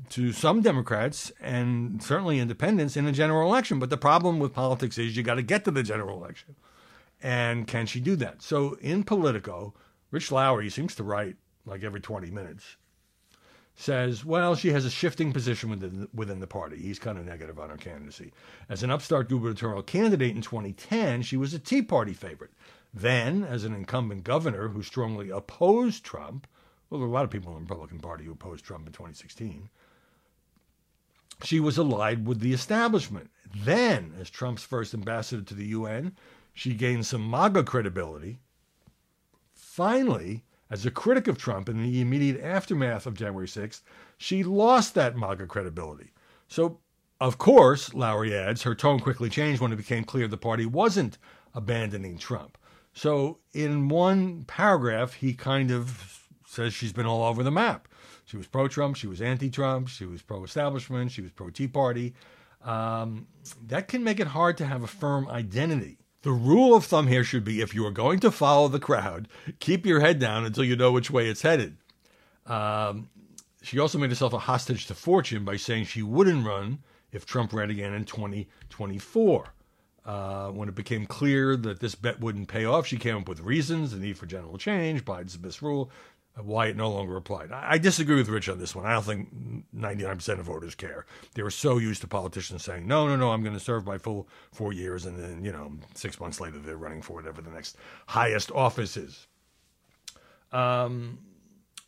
to 0.10 0.32
some 0.32 0.62
Democrats 0.62 1.32
and 1.40 2.02
certainly 2.02 2.40
independents 2.40 2.98
in 2.98 3.08
a 3.08 3.12
general 3.12 3.50
election. 3.50 3.80
But 3.80 3.90
the 3.90 3.98
problem 3.98 4.40
with 4.40 4.54
politics 4.54 4.98
is 4.98 5.16
you 5.16 5.24
got 5.24 5.36
to 5.36 5.42
get 5.42 5.66
to 5.66 5.72
the 5.72 5.84
general 5.84 6.18
election. 6.18 6.56
And 7.22 7.68
can 7.68 7.86
she 7.86 8.00
do 8.00 8.16
that? 8.18 8.42
So 8.42 8.78
in 8.82 9.04
Politico, 9.04 9.74
Rich 10.12 10.32
Lowry 10.32 10.70
seems 10.70 10.96
to 10.96 11.04
write 11.04 11.36
like 11.66 11.84
every 11.84 12.00
20 12.00 12.30
minutes 12.32 12.78
says, 13.80 14.26
well, 14.26 14.56
she 14.56 14.72
has 14.72 14.86
a 14.86 14.90
shifting 14.90 15.32
position 15.32 15.70
within, 15.70 16.08
within 16.14 16.40
the 16.40 16.48
party. 16.48 16.78
He's 16.78 16.98
kind 16.98 17.18
of 17.18 17.26
negative 17.26 17.60
on 17.60 17.70
her 17.70 17.78
candidacy. 17.78 18.34
As 18.68 18.82
an 18.82 18.90
upstart 18.90 19.30
gubernatorial 19.30 19.84
candidate 19.84 20.36
in 20.36 20.42
2010, 20.42 21.22
she 21.22 21.38
was 21.38 21.54
a 21.54 21.60
Tea 21.60 21.84
Party 21.84 22.14
favorite. 22.14 22.52
Then, 22.92 23.44
as 23.44 23.64
an 23.64 23.76
incumbent 23.76 24.24
governor 24.24 24.70
who 24.70 24.82
strongly 24.82 25.30
opposed 25.30 26.04
Trump, 26.04 26.48
well, 26.90 27.00
there 27.00 27.08
were 27.08 27.14
a 27.14 27.16
lot 27.16 27.24
of 27.24 27.30
people 27.30 27.52
in 27.52 27.56
the 27.56 27.62
Republican 27.62 28.00
Party 28.00 28.26
who 28.26 28.32
opposed 28.32 28.66
Trump 28.66 28.88
in 28.88 28.94
2016, 28.94 29.70
she 31.44 31.60
was 31.60 31.78
allied 31.78 32.26
with 32.26 32.40
the 32.40 32.54
establishment. 32.54 33.30
Then, 33.56 34.14
as 34.20 34.32
Trump's 34.32 34.64
first 34.64 34.96
ambassador 34.96 35.44
to 35.44 35.54
the 35.54 35.68
UN, 35.68 36.16
she 36.52 36.74
gained 36.74 37.06
some 37.06 37.30
MAGA 37.30 37.64
credibility. 37.64 38.40
Finally, 39.54 40.46
as 40.70 40.86
a 40.86 40.92
critic 40.92 41.28
of 41.28 41.38
Trump 41.38 41.70
in 41.70 41.82
the 41.82 42.02
immediate 42.02 42.42
aftermath 42.42 43.06
of 43.06 43.16
January 43.16 43.48
6th, 43.48 43.82
she 44.18 44.44
lost 44.44 44.94
that 44.96 45.18
MAGA 45.18 45.48
credibility. 45.48 46.12
So, 46.48 46.80
of 47.20 47.38
course, 47.38 47.94
Lowry 47.94 48.36
adds, 48.36 48.64
her 48.64 48.76
tone 48.76 49.00
quickly 49.00 49.30
changed 49.30 49.62
when 49.62 49.72
it 49.72 49.78
became 49.78 50.04
clear 50.04 50.28
the 50.28 50.38
party 50.38 50.66
wasn't 50.66 51.18
abandoning 51.54 52.18
Trump. 52.18 52.58
So, 52.94 53.40
in 53.54 53.90
one 53.90 54.44
paragraph, 54.46 55.14
he 55.14 55.34
kind 55.34 55.72
of 55.72 56.28
says 56.46 56.74
she's 56.74 56.94
been 56.94 57.06
all 57.06 57.24
over 57.24 57.44
the 57.44 57.52
map. 57.52 57.88
She 58.26 58.38
was 58.38 58.48
pro 58.48 58.68
Trump, 58.68 58.98
she 58.98 59.08
was 59.08 59.22
anti 59.22 59.50
Trump, 59.50 59.88
she 59.88 60.06
was 60.06 60.22
pro 60.22 60.44
establishment, 60.44 61.12
she 61.12 61.22
was 61.22 61.32
pro 61.32 61.50
Tea 61.50 61.68
Party. 61.68 62.14
Um, 62.64 63.28
that 63.68 63.88
can 63.88 64.04
make 64.04 64.20
it 64.20 64.28
hard 64.28 64.58
to 64.58 64.66
have 64.66 64.84
a 64.84 64.88
firm 64.88 65.30
identity. 65.30 66.00
The 66.28 66.34
rule 66.34 66.76
of 66.76 66.84
thumb 66.84 67.08
here 67.08 67.24
should 67.24 67.46
be 67.46 67.62
if 67.62 67.74
you 67.74 67.86
are 67.86 67.92
going 67.92 68.20
to 68.20 68.32
follow 68.32 68.68
the 68.68 68.82
crowd, 68.82 69.30
keep 69.60 69.86
your 69.86 70.02
head 70.02 70.20
down 70.20 70.44
until 70.44 70.66
you 70.66 70.76
know 70.76 70.92
which 70.92 71.10
way 71.10 71.30
it's 71.30 71.42
headed. 71.42 71.78
Um, 72.46 73.08
she 73.62 73.80
also 73.80 73.98
made 73.98 74.10
herself 74.10 74.34
a 74.34 74.40
hostage 74.40 74.88
to 74.88 74.94
fortune 74.94 75.46
by 75.46 75.56
saying 75.56 75.86
she 75.86 76.04
wouldn't 76.04 76.46
run 76.46 76.80
if 77.14 77.26
Trump 77.26 77.54
ran 77.54 77.70
again 77.70 77.94
in 77.94 78.04
2024. 78.04 79.54
Uh, 80.06 80.50
when 80.50 80.68
it 80.68 80.76
became 80.76 81.06
clear 81.06 81.56
that 81.56 81.80
this 81.80 81.96
bet 81.96 82.20
wouldn't 82.20 82.50
pay 82.50 82.66
off, 82.66 82.86
she 82.86 82.98
came 82.98 83.16
up 83.16 83.30
with 83.30 83.40
reasons 83.40 83.92
the 83.92 83.98
need 83.98 84.18
for 84.18 84.26
general 84.26 84.58
change, 84.58 85.06
Biden's 85.06 85.40
misrule, 85.40 85.90
why 86.42 86.68
it 86.68 86.76
no 86.76 86.92
longer 86.92 87.16
applied. 87.16 87.52
I 87.52 87.78
disagree 87.78 88.16
with 88.16 88.30
Rich 88.30 88.50
on 88.50 88.60
this 88.60 88.76
one. 88.76 88.86
I 88.86 88.94
don't 88.94 89.06
think 89.06 89.30
99% 89.76 90.40
of 90.40 90.46
voters 90.46 90.76
care. 90.76 91.06
They 91.34 91.44
were 91.44 91.52
so 91.52 91.78
used 91.78 92.02
to 92.02 92.08
politicians 92.08 92.64
saying, 92.64 92.88
no, 92.88 93.08
no, 93.08 93.16
no, 93.16 93.32
I'm 93.32 93.42
going 93.42 93.56
to 93.56 93.60
serve 93.60 93.86
my 93.86 93.98
full 93.98 94.28
four 94.52 94.74
years. 94.74 95.06
And 95.06 95.18
then, 95.18 95.44
you 95.44 95.52
know, 95.52 95.72
six 95.96 96.20
months 96.20 96.40
later, 96.40 96.60
they're 96.60 96.78
running 96.78 97.02
for 97.02 97.14
whatever 97.14 97.42
the 97.42 97.50
next 97.50 97.78
highest 98.08 98.52
office 98.52 98.98
is. 98.98 99.28
Um, 100.52 101.20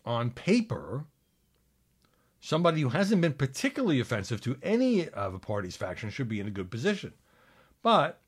on 0.06 0.32
paper, 0.32 1.06
somebody 2.39 2.82
who 2.82 2.89
hasn't 2.89 3.22
been 3.22 3.34
particularly 3.34 4.00
offensive 4.00 4.41
to 4.41 4.58
any 4.63 5.08
of 5.10 5.34
a 5.34 5.39
party's 5.39 5.75
faction 5.75 6.10
should 6.10 6.29
be 6.29 6.39
in 6.39 6.48
a 6.48 6.51
good 6.51 6.72
position. 6.72 7.13
But 7.82 8.20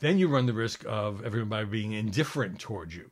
then 0.00 0.18
you 0.18 0.28
run 0.28 0.46
the 0.46 0.52
risk 0.52 0.84
of 0.86 1.24
everybody 1.24 1.66
being 1.66 1.92
indifferent 1.92 2.58
towards 2.58 2.94
you. 2.96 3.10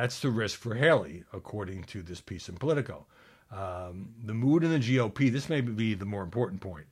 That's 0.00 0.20
the 0.20 0.30
risk 0.30 0.60
for 0.60 0.76
Haley, 0.76 1.24
according 1.32 1.82
to 1.84 2.02
this 2.02 2.20
piece 2.20 2.48
in 2.48 2.54
Politico. 2.54 3.06
Um, 3.50 4.14
the 4.22 4.32
mood 4.32 4.62
in 4.62 4.70
the 4.70 4.78
GOP, 4.78 5.28
this 5.28 5.48
may 5.48 5.60
be 5.60 5.94
the 5.94 6.04
more 6.04 6.22
important 6.22 6.60
point, 6.60 6.86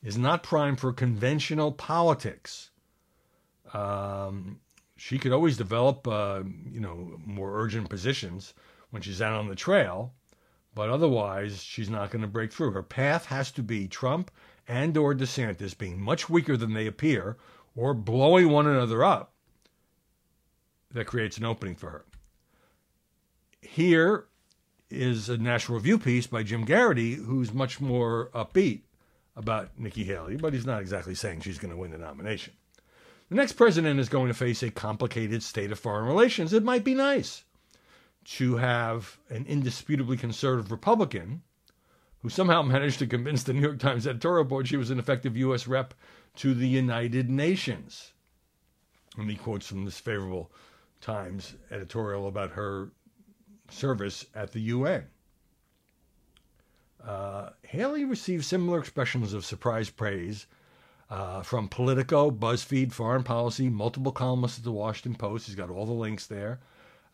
is 0.00 0.16
not 0.16 0.44
primed 0.44 0.78
for 0.78 0.92
conventional 0.92 1.72
politics. 1.72 2.70
Um, 3.74 4.60
she 4.96 5.18
could 5.18 5.32
always 5.32 5.56
develop, 5.56 6.06
uh, 6.06 6.44
you 6.70 6.78
know, 6.78 7.18
more 7.26 7.60
urgent 7.60 7.88
positions 7.88 8.54
when 8.90 9.02
she's 9.02 9.20
out 9.20 9.32
on 9.32 9.48
the 9.48 9.56
trail, 9.56 10.14
but 10.72 10.88
otherwise 10.88 11.64
she's 11.64 11.90
not 11.90 12.12
going 12.12 12.22
to 12.22 12.28
break 12.28 12.52
through. 12.52 12.70
Her 12.70 12.84
path 12.84 13.26
has 13.26 13.50
to 13.52 13.62
be 13.64 13.88
Trump 13.88 14.30
and 14.68 14.96
or 14.96 15.16
DeSantis 15.16 15.76
being 15.76 16.00
much 16.00 16.30
weaker 16.30 16.56
than 16.56 16.74
they 16.74 16.86
appear, 16.86 17.38
or 17.74 17.92
blowing 17.92 18.50
one 18.50 18.68
another 18.68 19.02
up. 19.02 19.32
That 20.92 21.08
creates 21.08 21.38
an 21.38 21.44
opening 21.44 21.74
for 21.74 21.90
her. 21.90 22.04
Here 23.62 24.26
is 24.90 25.28
a 25.28 25.38
National 25.38 25.78
Review 25.78 25.98
piece 25.98 26.26
by 26.26 26.42
Jim 26.42 26.66
Geraghty, 26.66 27.14
who's 27.14 27.54
much 27.54 27.80
more 27.80 28.28
upbeat 28.34 28.82
about 29.34 29.78
Nikki 29.78 30.04
Haley, 30.04 30.36
but 30.36 30.52
he's 30.52 30.66
not 30.66 30.82
exactly 30.82 31.14
saying 31.14 31.40
she's 31.40 31.58
going 31.58 31.72
to 31.72 31.76
win 31.76 31.92
the 31.92 31.98
nomination. 31.98 32.52
The 33.28 33.36
next 33.36 33.52
president 33.52 33.98
is 33.98 34.10
going 34.10 34.28
to 34.28 34.34
face 34.34 34.62
a 34.62 34.70
complicated 34.70 35.42
state 35.42 35.72
of 35.72 35.78
foreign 35.78 36.06
relations. 36.06 36.52
It 36.52 36.64
might 36.64 36.84
be 36.84 36.94
nice 36.94 37.44
to 38.24 38.56
have 38.56 39.16
an 39.30 39.46
indisputably 39.46 40.16
conservative 40.16 40.70
Republican 40.70 41.42
who 42.18 42.28
somehow 42.28 42.62
managed 42.62 42.98
to 42.98 43.06
convince 43.06 43.42
the 43.42 43.52
New 43.52 43.62
York 43.62 43.78
Times 43.78 44.06
editorial 44.06 44.44
board 44.44 44.68
she 44.68 44.76
was 44.76 44.90
an 44.90 44.98
effective 44.98 45.36
U.S. 45.36 45.66
rep 45.66 45.94
to 46.36 46.52
the 46.52 46.68
United 46.68 47.30
Nations. 47.30 48.12
And 49.16 49.30
he 49.30 49.36
quotes 49.36 49.66
from 49.66 49.84
this 49.84 49.98
favorable 49.98 50.50
Times 51.00 51.54
editorial 51.70 52.28
about 52.28 52.50
her 52.50 52.90
service 53.70 54.26
at 54.34 54.52
the 54.52 54.60
UN. 54.60 55.06
Uh, 57.04 57.50
Haley 57.62 58.04
received 58.04 58.44
similar 58.44 58.78
expressions 58.78 59.32
of 59.32 59.44
surprise 59.44 59.90
praise 59.90 60.46
uh, 61.10 61.42
from 61.42 61.68
Politico, 61.68 62.30
BuzzFeed, 62.30 62.92
Foreign 62.92 63.24
Policy, 63.24 63.68
multiple 63.68 64.12
columnists 64.12 64.58
at 64.58 64.64
the 64.64 64.72
Washington 64.72 65.14
Post. 65.14 65.46
He's 65.46 65.54
got 65.54 65.70
all 65.70 65.84
the 65.84 65.92
links 65.92 66.26
there. 66.26 66.60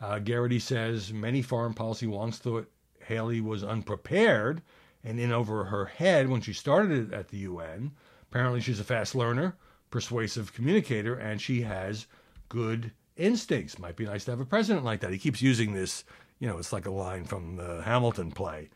Uh, 0.01 0.21
Geraghty 0.21 0.61
says 0.61 1.13
many 1.13 1.43
foreign 1.43 1.75
policy 1.75 2.07
wonks 2.07 2.37
thought 2.37 2.71
Haley 3.05 3.41
was 3.41 3.65
unprepared 3.65 4.63
and 5.03 5.19
in 5.19 5.33
over 5.33 5.65
her 5.65 5.87
head 5.87 6.29
when 6.29 6.41
she 6.41 6.53
started 6.53 7.13
at 7.13 7.29
the 7.29 7.39
UN. 7.39 7.93
Apparently, 8.31 8.61
she's 8.61 8.79
a 8.79 8.85
fast 8.85 9.15
learner, 9.15 9.57
persuasive 9.91 10.53
communicator, 10.53 11.15
and 11.15 11.41
she 11.41 11.63
has 11.63 12.07
good 12.49 12.93
instincts. 13.17 13.79
Might 13.79 13.97
be 13.97 14.05
nice 14.05 14.25
to 14.27 14.33
have 14.33 14.41
a 14.41 14.45
president 14.45 14.85
like 14.85 15.01
that. 15.01 15.13
He 15.13 15.19
keeps 15.19 15.43
using 15.43 15.73
this, 15.73 16.05
you 16.39 16.49
know, 16.49 16.59
it's 16.59 16.73
like 16.73 16.87
a 16.87 16.91
line 16.91 17.25
from 17.25 17.57
the 17.57 17.83
Hamilton 17.83 18.31
play. 18.31 18.71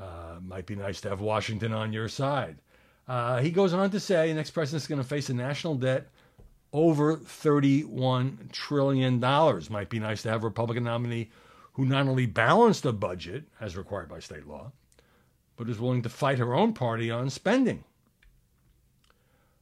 Uh, 0.00 0.38
might 0.42 0.66
be 0.66 0.76
nice 0.76 1.00
to 1.00 1.08
have 1.08 1.20
Washington 1.20 1.72
on 1.72 1.92
your 1.92 2.08
side. 2.08 2.58
Uh, 3.08 3.40
he 3.40 3.50
goes 3.50 3.72
on 3.72 3.90
to 3.90 4.00
say 4.00 4.28
the 4.28 4.34
next 4.34 4.50
president's 4.50 4.86
going 4.86 5.00
to 5.00 5.06
face 5.06 5.30
a 5.30 5.34
national 5.34 5.76
debt 5.76 6.08
over 6.72 7.16
$31 7.16 8.52
trillion. 8.52 9.20
Might 9.20 9.88
be 9.88 9.98
nice 9.98 10.22
to 10.22 10.28
have 10.28 10.42
a 10.42 10.46
Republican 10.46 10.84
nominee 10.84 11.30
who 11.74 11.84
not 11.84 12.08
only 12.08 12.26
balanced 12.26 12.82
the 12.82 12.92
budget 12.92 13.44
as 13.60 13.76
required 13.76 14.08
by 14.08 14.18
state 14.18 14.46
law, 14.46 14.72
but 15.56 15.68
is 15.68 15.78
willing 15.78 16.02
to 16.02 16.08
fight 16.08 16.38
her 16.38 16.54
own 16.54 16.72
party 16.72 17.10
on 17.10 17.30
spending. 17.30 17.84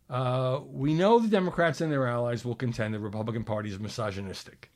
Uh, 0.08 0.60
we 0.66 0.94
know 0.94 1.18
the 1.18 1.28
Democrats 1.28 1.80
and 1.80 1.90
their 1.90 2.06
allies 2.06 2.44
will 2.44 2.54
contend 2.54 2.94
the 2.94 2.98
Republican 2.98 3.44
Party 3.44 3.70
is 3.70 3.78
misogynistic. 3.78 4.70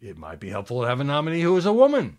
It 0.00 0.16
might 0.16 0.40
be 0.40 0.50
helpful 0.50 0.82
to 0.82 0.88
have 0.88 1.00
a 1.00 1.04
nominee 1.04 1.40
who 1.40 1.56
is 1.56 1.66
a 1.66 1.72
woman. 1.72 2.18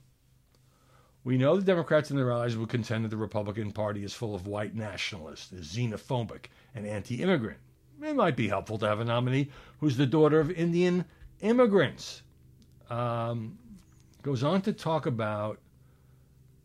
We 1.23 1.37
know 1.37 1.55
the 1.55 1.65
Democrats 1.65 2.09
and 2.09 2.17
their 2.17 2.31
allies 2.31 2.57
would 2.57 2.69
contend 2.69 3.05
that 3.05 3.09
the 3.09 3.17
Republican 3.17 3.71
Party 3.71 4.03
is 4.03 4.13
full 4.13 4.33
of 4.35 4.47
white 4.47 4.75
nationalists, 4.75 5.51
is 5.51 5.67
xenophobic, 5.67 6.45
and 6.73 6.85
anti 6.85 7.21
immigrant. 7.21 7.59
It 8.01 8.15
might 8.15 8.35
be 8.35 8.47
helpful 8.47 8.77
to 8.79 8.87
have 8.87 8.99
a 8.99 9.05
nominee 9.05 9.49
who's 9.79 9.97
the 9.97 10.05
daughter 10.05 10.39
of 10.39 10.51
Indian 10.51 11.05
immigrants. 11.41 12.23
Um, 12.89 13.59
goes 14.21 14.43
on 14.43 14.61
to 14.63 14.73
talk 14.73 15.05
about, 15.05 15.59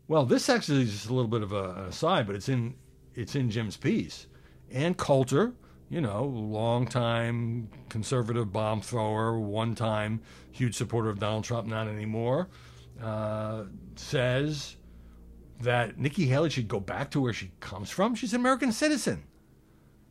well, 0.07 0.25
this 0.25 0.49
actually 0.49 0.83
is 0.83 0.91
just 0.91 1.09
a 1.09 1.13
little 1.13 1.29
bit 1.29 1.43
of 1.43 1.51
a, 1.51 1.71
an 1.71 1.85
aside, 1.85 2.27
but 2.27 2.35
it's 2.35 2.49
in 2.49 2.75
it's 3.13 3.35
in 3.35 3.49
Jim's 3.49 3.77
piece. 3.77 4.27
Ann 4.71 4.93
Coulter, 4.93 5.53
you 5.89 6.01
know, 6.01 6.25
longtime 6.25 7.69
conservative 7.89 8.51
bomb 8.51 8.81
thrower, 8.81 9.39
one 9.39 9.75
time 9.75 10.21
huge 10.51 10.75
supporter 10.75 11.09
of 11.09 11.19
Donald 11.19 11.43
Trump, 11.43 11.67
not 11.67 11.87
anymore 11.87 12.49
uh, 13.01 13.63
says 13.95 14.77
that 15.61 15.97
Nikki 15.97 16.25
Haley 16.25 16.49
should 16.49 16.67
go 16.67 16.79
back 16.79 17.11
to 17.11 17.21
where 17.21 17.33
she 17.33 17.51
comes 17.59 17.89
from. 17.89 18.15
She's 18.15 18.33
an 18.33 18.41
American 18.41 18.71
citizen. 18.71 19.23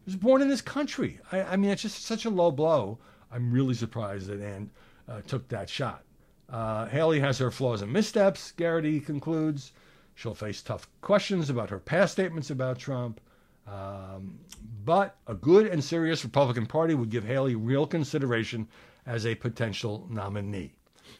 She 0.05 0.11
was 0.11 0.17
born 0.17 0.43
in 0.43 0.49
this 0.49 0.61
country. 0.61 1.21
I, 1.33 1.43
I 1.43 1.57
mean, 1.57 1.71
it's 1.71 1.83
just 1.83 2.05
such 2.05 2.25
a 2.25 2.31
low 2.31 2.51
blow. 2.51 2.99
I'm 3.31 3.53
really 3.53 3.75
surprised 3.75 4.29
that 4.29 4.41
Ann 4.41 4.71
uh, 5.09 5.21
took 5.23 5.49
that 5.49 5.69
shot. 5.69 6.05
Uh, 6.49 6.87
Haley 6.87 7.21
has 7.21 7.39
her 7.39 7.51
flaws 7.51 7.83
and 7.83 7.93
missteps, 7.93 8.53
Geraghty 8.53 9.01
concludes. 9.01 9.73
She'll 10.15 10.35
face 10.35 10.63
tough 10.63 10.89
questions 11.01 11.51
about 11.51 11.71
her 11.71 11.79
past 11.79 12.13
statements 12.13 12.51
about 12.51 12.79
Trump. 12.79 13.21
Um, 13.67 14.39
but 14.85 15.17
a 15.27 15.35
good 15.35 15.67
and 15.67 15.83
serious 15.83 16.25
Republican 16.25 16.67
Party 16.67 16.95
would 16.95 17.11
give 17.11 17.25
Haley 17.25 17.55
real 17.55 17.87
consideration 17.87 18.69
as 19.07 19.25
a 19.25 19.35
potential 19.35 20.07
nominee. 20.11 20.75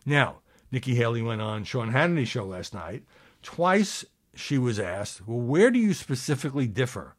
Now, 0.05 0.37
Nikki 0.71 0.95
Haley 0.95 1.23
went 1.23 1.41
on 1.41 1.65
Sean 1.65 1.93
Hannity's 1.93 2.29
show 2.29 2.45
last 2.45 2.75
night. 2.75 3.05
Twice 3.43 4.05
she 4.35 4.59
was 4.59 4.79
asked, 4.79 5.27
well, 5.27 5.39
where 5.39 5.71
do 5.71 5.79
you 5.79 5.95
specifically 5.95 6.67
differ 6.67 7.15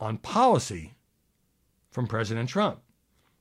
on 0.00 0.18
policy 0.18 0.94
from 1.90 2.06
President 2.06 2.48
Trump? 2.48 2.80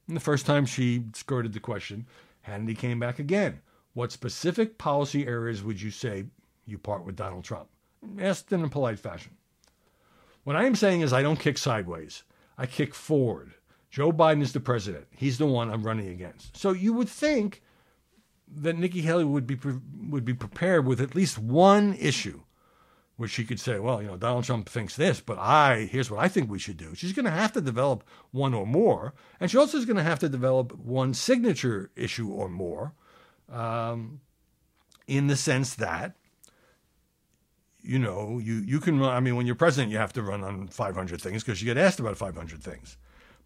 And 0.08 0.18
the 0.18 0.22
first 0.22 0.46
time 0.46 0.66
she 0.66 1.06
skirted 1.14 1.54
the 1.54 1.60
question, 1.60 2.08
Hannity 2.48 2.78
came 2.78 3.00
back 3.00 3.20
again. 3.20 3.62
What 3.94 4.12
specific 4.12 4.78
policy 4.78 5.28
areas 5.28 5.64
would 5.64 5.82
you 5.82 5.92
say 5.92 6.26
you 6.66 6.78
part 6.78 7.06
with 7.06 7.16
Donald 7.16 7.44
Trump? 7.44 7.70
Asked 8.20 8.52
in 8.52 8.64
a 8.64 8.70
polite 8.70 9.00
fashion. 9.00 9.32
What 10.44 10.56
I 10.56 10.66
am 10.66 10.76
saying 10.76 11.02
is 11.02 11.14
I 11.14 11.22
don't 11.22 11.40
kick 11.40 11.58
sideways. 11.58 12.24
I 12.58 12.66
kick 12.66 12.94
forward. 12.94 13.54
Joe 13.90 14.12
Biden 14.12 14.42
is 14.42 14.54
the 14.54 14.60
president. 14.60 15.06
He's 15.12 15.38
the 15.38 15.46
one 15.46 15.70
I'm 15.70 15.84
running 15.84 16.10
against. 16.10 16.58
So 16.58 16.72
you 16.72 16.94
would 16.94 17.10
think 17.10 17.62
that 18.56 18.78
Nikki 18.78 19.02
Haley 19.02 19.24
would 19.24 19.48
be 19.48 19.58
would 20.10 20.26
be 20.26 20.34
prepared 20.34 20.86
with 20.86 21.00
at 21.00 21.16
least 21.16 21.38
one 21.40 21.94
issue, 21.94 22.42
where 23.18 23.30
she 23.30 23.46
could 23.46 23.60
say, 23.60 23.80
"Well, 23.80 24.02
you 24.02 24.08
know, 24.08 24.18
Donald 24.18 24.44
Trump 24.44 24.68
thinks 24.68 24.96
this, 24.96 25.22
but 25.22 25.38
I 25.40 25.88
here's 25.92 26.12
what 26.12 26.20
I 26.20 26.28
think 26.28 26.50
we 26.50 26.60
should 26.60 26.78
do." 26.78 26.94
She's 26.96 27.14
going 27.14 27.26
to 27.26 27.32
have 27.32 27.52
to 27.54 27.62
develop 27.62 28.04
one 28.32 28.54
or 28.54 28.68
more, 28.68 29.14
and 29.40 29.50
she 29.50 29.58
also 29.58 29.78
is 29.78 29.86
going 29.86 29.98
to 29.98 30.04
have 30.04 30.20
to 30.20 30.30
develop 30.30 30.76
one 30.78 31.14
signature 31.14 31.92
issue 31.96 32.30
or 32.30 32.50
more, 32.50 32.94
um, 33.50 34.22
in 35.08 35.28
the 35.28 35.38
sense 35.38 35.76
that. 35.76 36.16
You 37.84 38.00
know, 38.00 38.40
you, 38.40 38.56
you 38.56 38.80
can 38.80 39.00
run. 39.00 39.12
I 39.12 39.20
mean, 39.20 39.36
when 39.36 39.46
you're 39.46 39.56
president, 39.56 39.92
you 39.92 39.98
have 39.98 40.14
to 40.14 40.22
run 40.22 40.44
on 40.44 40.68
500 40.68 41.22
things 41.22 41.44
because 41.44 41.62
you 41.62 41.66
get 41.66 41.78
asked 41.78 42.00
about 42.00 42.18
500 42.18 42.64
things. 42.64 42.98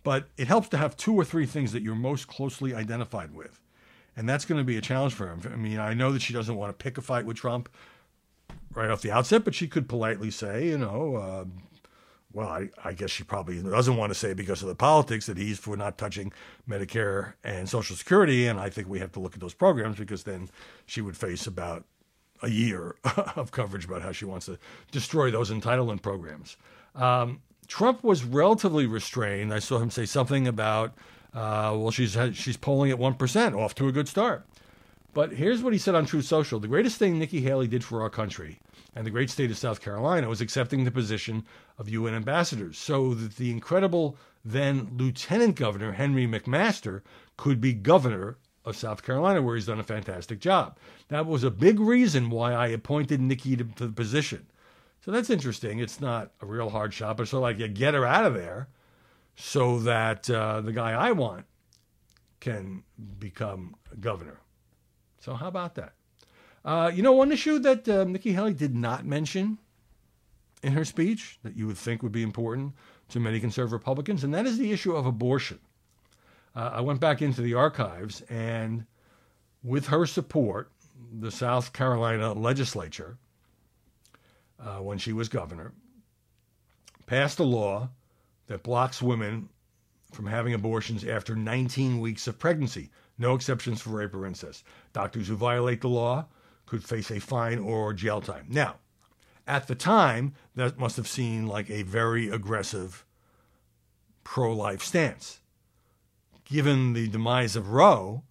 But 0.04 0.28
it 0.38 0.48
helps 0.48 0.70
to 0.70 0.78
have 0.78 0.96
two 0.96 1.16
or 1.16 1.26
three 1.26 1.46
things 1.46 1.72
that 1.72 1.82
you're 1.82 1.96
most 1.96 2.28
closely 2.28 2.74
identified 2.74 3.34
with 3.34 3.60
and 4.18 4.28
that's 4.28 4.46
going 4.46 4.60
to 4.60 4.66
be 4.66 4.76
a 4.76 4.82
challenge 4.82 5.14
for 5.14 5.28
him. 5.28 5.40
I 5.46 5.56
mean, 5.56 5.78
I 5.78 5.94
know 5.94 6.12
that 6.12 6.24
she 6.24 6.34
doesn't 6.34 6.56
want 6.56 6.78
to 6.78 6.84
pick 6.84 6.98
a 6.98 7.02
fight 7.02 7.26
with 7.26 7.38
Trump 7.38 7.70
right 8.74 8.90
off 8.90 9.02
the 9.02 9.12
outset, 9.12 9.46
but 9.46 9.54
she 9.54 9.68
could 9.68 9.88
politely 9.88 10.32
say, 10.32 10.68
you 10.68 10.78
know, 10.80 11.16
uh, 11.16 11.46
well, 12.34 12.50
I, 12.50 12.70
I, 12.84 12.94
guess 12.94 13.12
she 13.12 13.24
probably 13.24 13.62
doesn't 13.62 13.96
want 13.96 14.12
to 14.12 14.20
say 14.20 14.34
because 14.34 14.62
of 14.62 14.68
the 14.68 14.76
politics 14.76 15.28
that 15.28 15.38
he's 15.38 15.60
for 15.60 15.78
not 15.78 15.98
touching 15.98 16.34
Medicare 16.68 17.34
and 17.44 17.70
Social 17.70 17.96
Security, 17.96 18.48
and 18.48 18.60
I 18.60 18.70
think 18.70 18.90
we 18.90 19.00
have 19.00 19.12
to 19.14 19.20
look 19.20 19.36
at 19.36 19.40
those 19.40 19.54
programs 19.54 19.98
because 19.98 20.24
then 20.24 20.50
she 20.86 21.00
would 21.02 21.16
face 21.16 21.48
about 21.48 21.86
a 22.42 22.50
year 22.50 22.96
of 23.36 23.52
coverage 23.52 23.86
about 23.86 24.02
how 24.02 24.12
she 24.12 24.26
wants 24.26 24.46
to 24.48 24.58
destroy 24.92 25.32
those 25.32 25.52
entitlement 25.52 26.02
programs. 26.02 26.58
Um, 26.96 27.42
Trump 27.68 28.04
was 28.04 28.24
relatively 28.24 28.86
restrained. 28.86 29.54
I 29.54 29.60
saw 29.60 29.80
him 29.80 29.92
say 29.92 30.06
something 30.06 30.48
about 30.48 30.94
uh, 31.34 31.76
well, 31.78 31.92
she's 31.92 32.18
she's 32.34 32.58
polling 32.58 32.90
at 32.90 32.98
one 32.98 33.14
percent, 33.14 33.54
off 33.54 33.76
to 33.76 33.88
a 33.88 33.92
good 33.92 34.08
start. 34.08 34.46
But 35.14 35.34
here's 35.34 35.62
what 35.62 35.74
he 35.74 35.80
said 35.80 35.94
on 35.94 36.06
Truth 36.06 36.26
Social: 36.26 36.60
the 36.60 36.68
greatest 36.68 36.98
thing 36.98 37.20
Nikki 37.20 37.42
Haley 37.42 37.68
did 37.68 37.84
for 37.84 38.02
our 38.02 38.10
country 38.10 38.60
and 38.96 39.06
the 39.06 39.12
great 39.12 39.30
state 39.30 39.52
of 39.52 39.58
South 39.58 39.80
Carolina 39.80 40.28
was 40.28 40.42
accepting 40.42 40.84
the 40.84 40.90
position 40.90 41.46
of 41.78 41.88
UN 41.88 42.16
ambassadors, 42.16 42.80
so 42.80 43.14
that 43.14 43.36
the 43.36 43.52
incredible 43.52 44.18
then 44.44 44.90
Lieutenant 44.98 45.56
Governor 45.56 45.92
Henry 45.92 46.26
McMaster 46.26 47.02
could 47.36 47.62
be 47.62 47.74
governor 47.74 48.38
of 48.68 48.76
South 48.76 49.04
Carolina, 49.04 49.42
where 49.42 49.56
he's 49.56 49.66
done 49.66 49.80
a 49.80 49.84
fantastic 49.84 50.40
job. 50.40 50.78
That 51.08 51.26
was 51.26 51.44
a 51.44 51.52
big 51.52 51.80
reason 51.80 52.30
why 52.30 52.54
I 52.54 52.68
appointed 52.68 53.22
Nikki 53.22 53.56
to, 53.56 53.64
to 53.64 53.88
the 53.88 53.94
position. 53.94 54.48
So 55.02 55.12
that's 55.12 55.30
interesting. 55.30 55.80
It's 55.80 56.02
not 56.02 56.32
a 56.42 56.46
real 56.46 56.70
hard 56.70 56.94
shot, 56.94 57.18
but 57.18 57.28
so 57.28 57.40
like 57.40 57.60
you 57.60 57.68
get 57.68 57.94
her 57.94 58.06
out 58.06 58.26
of 58.26 58.34
there 58.34 58.68
so 59.36 59.80
that 59.80 60.30
uh, 60.30 60.62
the 60.62 60.74
guy 60.74 60.92
I 60.92 61.12
want 61.12 61.46
can 62.40 62.84
become 63.20 63.76
governor. 64.00 64.42
So, 65.20 65.34
how 65.34 65.48
about 65.48 65.76
that? 65.76 65.94
Uh, 66.66 66.92
you 66.94 67.02
know, 67.02 67.14
one 67.14 67.32
issue 67.32 67.60
that 67.60 67.88
uh, 67.88 68.04
Nikki 68.04 68.34
Haley 68.34 68.54
did 68.54 68.76
not 68.76 69.06
mention 69.06 69.58
in 70.62 70.74
her 70.74 70.84
speech 70.84 71.40
that 71.44 71.56
you 71.56 71.68
would 71.68 71.78
think 71.78 72.04
would 72.04 72.12
be 72.12 72.24
important 72.24 72.74
to 73.10 73.20
many 73.20 73.40
conservative 73.40 73.74
Republicans, 73.74 74.24
and 74.24 74.34
that 74.34 74.46
is 74.46 74.58
the 74.58 74.72
issue 74.72 74.96
of 74.96 75.06
abortion. 75.06 75.60
Uh, 76.58 76.72
I 76.74 76.82
went 76.82 77.00
back 77.00 77.22
into 77.22 77.44
the 77.44 77.54
archives, 77.54 78.22
and 78.30 78.88
with 79.62 79.86
her 79.88 80.08
support, 80.08 80.72
the 81.20 81.30
South 81.30 81.72
Carolina 81.72 82.34
legislature, 82.34 83.20
uh, 84.60 84.78
when 84.78 84.98
she 84.98 85.14
was 85.14 85.30
governor, 85.30 85.72
passed 87.06 87.38
a 87.38 87.44
law 87.44 87.90
that 88.48 88.64
blocks 88.64 89.04
women 89.04 89.50
from 90.12 90.26
having 90.26 90.56
abortions 90.56 91.06
after 91.06 91.36
19 91.36 92.00
weeks 92.00 92.26
of 92.26 92.40
pregnancy. 92.40 92.90
No 93.20 93.36
exceptions 93.36 93.80
for 93.80 93.92
rape 93.92 94.16
or 94.16 94.26
incest. 94.26 94.64
Doctors 94.94 95.28
who 95.28 95.36
violate 95.36 95.82
the 95.82 95.90
law 95.90 96.26
could 96.66 96.84
face 96.84 97.12
a 97.12 97.20
fine 97.20 97.60
or 97.60 97.94
jail 97.94 98.20
time. 98.20 98.48
Now, 98.50 98.78
at 99.46 99.68
the 99.68 99.76
time, 99.76 100.34
that 100.56 100.80
must 100.80 100.98
have 100.98 101.08
seemed 101.08 101.50
like 101.50 101.70
a 101.70 101.84
very 101.84 102.30
aggressive 102.30 103.06
pro 104.24 104.52
life 104.54 104.82
stance. 104.82 105.40
Given 106.50 106.94
the 106.94 107.08
demise 107.10 107.56
of 107.56 107.72
Roe, 107.72 108.24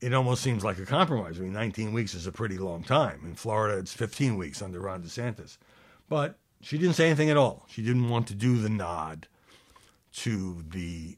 it 0.00 0.14
almost 0.14 0.42
seems 0.42 0.62
like 0.62 0.78
a 0.78 0.86
compromise. 0.86 1.38
I 1.38 1.42
mean, 1.42 1.52
19 1.52 1.92
weeks 1.92 2.14
is 2.14 2.26
a 2.26 2.32
pretty 2.32 2.58
long 2.58 2.84
time. 2.84 3.22
In 3.24 3.34
Florida, 3.34 3.78
it's 3.78 3.92
15 3.92 4.36
weeks 4.36 4.62
under 4.62 4.80
Ron 4.80 5.02
DeSantis. 5.02 5.58
But 6.08 6.38
she 6.60 6.78
didn't 6.78 6.94
say 6.94 7.06
anything 7.06 7.30
at 7.30 7.36
all. 7.36 7.66
She 7.68 7.82
didn't 7.82 8.08
want 8.08 8.28
to 8.28 8.34
do 8.34 8.58
the 8.58 8.68
nod 8.68 9.26
to 10.18 10.62
the 10.70 11.16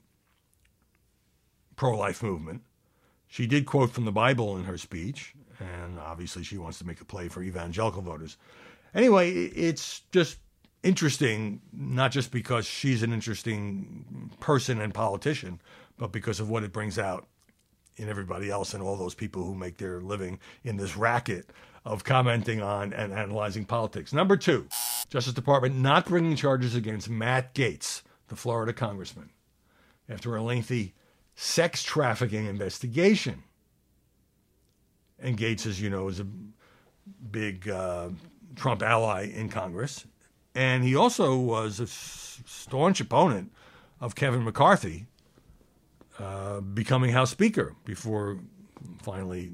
pro 1.77 1.97
life 1.97 2.23
movement. 2.23 2.63
She 3.29 3.47
did 3.47 3.67
quote 3.67 3.91
from 3.91 4.07
the 4.07 4.13
Bible 4.13 4.57
in 4.57 4.65
her 4.65 4.79
speech, 4.79 5.35
and 5.61 5.99
obviously 5.99 6.43
she 6.43 6.59
wants 6.59 6.79
to 6.79 6.87
make 6.87 7.01
a 7.01 7.05
play 7.05 7.29
for 7.29 7.43
evangelical 7.43 8.03
voters. 8.03 8.37
Anyway, 8.95 9.31
it's 9.31 10.01
just 10.13 10.39
interesting, 10.83 11.61
not 11.73 12.11
just 12.11 12.33
because 12.33 12.67
she's 12.67 13.03
an 13.03 13.13
interesting 13.13 14.31
person 14.41 14.81
and 14.81 14.93
politician, 14.93 15.61
but 16.01 16.13
because 16.13 16.41
of 16.41 16.49
what 16.49 16.65
it 16.65 16.73
brings 16.73 16.99
out 16.99 17.29
in 17.97 18.09
everybody 18.09 18.49
else 18.49 18.73
and 18.73 18.83
all 18.83 18.97
those 18.97 19.15
people 19.15 19.45
who 19.45 19.55
make 19.55 19.77
their 19.77 20.01
living 20.01 20.39
in 20.65 20.79
this 20.79 20.97
racket 20.97 21.51
of 21.85 22.05
commenting 22.05 22.63
on 22.63 22.95
and 22.95 23.13
analyzing 23.13 23.67
politics. 23.67 24.11
Number 24.11 24.39
two, 24.39 24.67
Justice 25.11 25.35
Department 25.35 25.77
not 25.77 26.07
bringing 26.07 26.37
charges 26.37 26.75
against 26.75 27.11
Matt 27.11 27.55
Gaetz, 27.55 28.01
the 28.29 28.35
Florida 28.35 28.73
congressman, 28.73 29.29
after 30.09 30.35
a 30.35 30.43
lengthy 30.43 30.95
sex 31.35 31.83
trafficking 31.83 32.47
investigation. 32.47 33.43
And 35.19 35.37
Gaetz, 35.37 35.67
as 35.67 35.83
you 35.83 35.91
know, 35.91 36.09
is 36.09 36.19
a 36.19 36.27
big 37.31 37.69
uh, 37.69 38.09
Trump 38.57 38.83
ally 38.83 39.25
in 39.25 39.51
Congress. 39.51 40.07
And 40.55 40.83
he 40.83 40.97
also 40.97 41.37
was 41.37 41.79
a 41.79 41.87
staunch 41.87 43.03
opponent 43.03 43.53
of 44.01 44.15
Kevin 44.15 44.45
McCarthy 44.45 45.07
uh, 46.21 46.61
becoming 46.61 47.11
House 47.11 47.31
Speaker 47.31 47.75
before 47.85 48.39
finally 49.03 49.53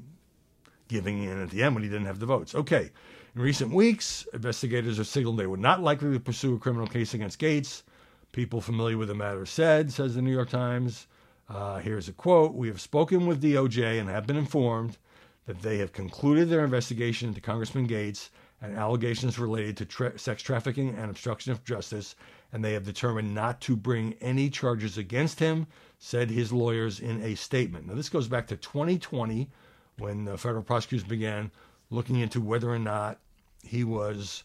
giving 0.87 1.23
in 1.23 1.41
at 1.41 1.49
the 1.49 1.63
end 1.63 1.75
when 1.75 1.83
he 1.83 1.89
didn't 1.89 2.07
have 2.07 2.19
the 2.19 2.25
votes. 2.25 2.53
Okay. 2.55 2.91
In 3.35 3.41
recent 3.41 3.71
weeks, 3.71 4.27
investigators 4.33 4.97
have 4.97 5.07
signaled 5.07 5.37
they 5.37 5.47
would 5.47 5.59
not 5.59 5.81
likely 5.81 6.11
to 6.11 6.19
pursue 6.19 6.55
a 6.55 6.59
criminal 6.59 6.87
case 6.87 7.13
against 7.13 7.39
Gaetz. 7.39 7.83
People 8.31 8.61
familiar 8.61 8.97
with 8.97 9.07
the 9.07 9.15
matter 9.15 9.45
said, 9.45 9.91
says 9.91 10.15
the 10.15 10.21
New 10.21 10.31
York 10.31 10.49
Times. 10.49 11.07
Uh, 11.49 11.77
here's 11.77 12.09
a 12.09 12.13
quote 12.13 12.53
We 12.53 12.67
have 12.67 12.81
spoken 12.81 13.25
with 13.27 13.41
DOJ 13.41 13.99
and 13.99 14.09
have 14.09 14.27
been 14.27 14.37
informed 14.37 14.97
that 15.45 15.61
they 15.61 15.77
have 15.77 15.93
concluded 15.93 16.49
their 16.49 16.65
investigation 16.65 17.29
into 17.29 17.39
Congressman 17.39 17.87
Gaetz 17.87 18.29
and 18.61 18.75
allegations 18.75 19.39
related 19.39 19.77
to 19.77 19.85
tra- 19.85 20.19
sex 20.19 20.41
trafficking 20.41 20.95
and 20.95 21.09
obstruction 21.09 21.51
of 21.51 21.63
justice, 21.63 22.15
and 22.51 22.63
they 22.63 22.73
have 22.73 22.85
determined 22.85 23.33
not 23.33 23.61
to 23.61 23.75
bring 23.75 24.13
any 24.21 24.49
charges 24.49 24.97
against 24.97 25.39
him, 25.39 25.67
said 25.99 26.29
his 26.29 26.53
lawyers 26.53 26.99
in 26.99 27.21
a 27.21 27.35
statement. 27.35 27.87
Now, 27.87 27.95
this 27.95 28.09
goes 28.09 28.27
back 28.27 28.47
to 28.47 28.57
2020 28.57 29.49
when 29.97 30.25
the 30.25 30.37
federal 30.37 30.63
prosecutors 30.63 31.07
began 31.07 31.51
looking 31.89 32.17
into 32.19 32.41
whether 32.41 32.69
or 32.69 32.79
not 32.79 33.19
he 33.63 33.83
was 33.83 34.43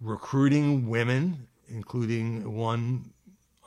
recruiting 0.00 0.88
women, 0.88 1.46
including 1.68 2.54
one 2.56 3.12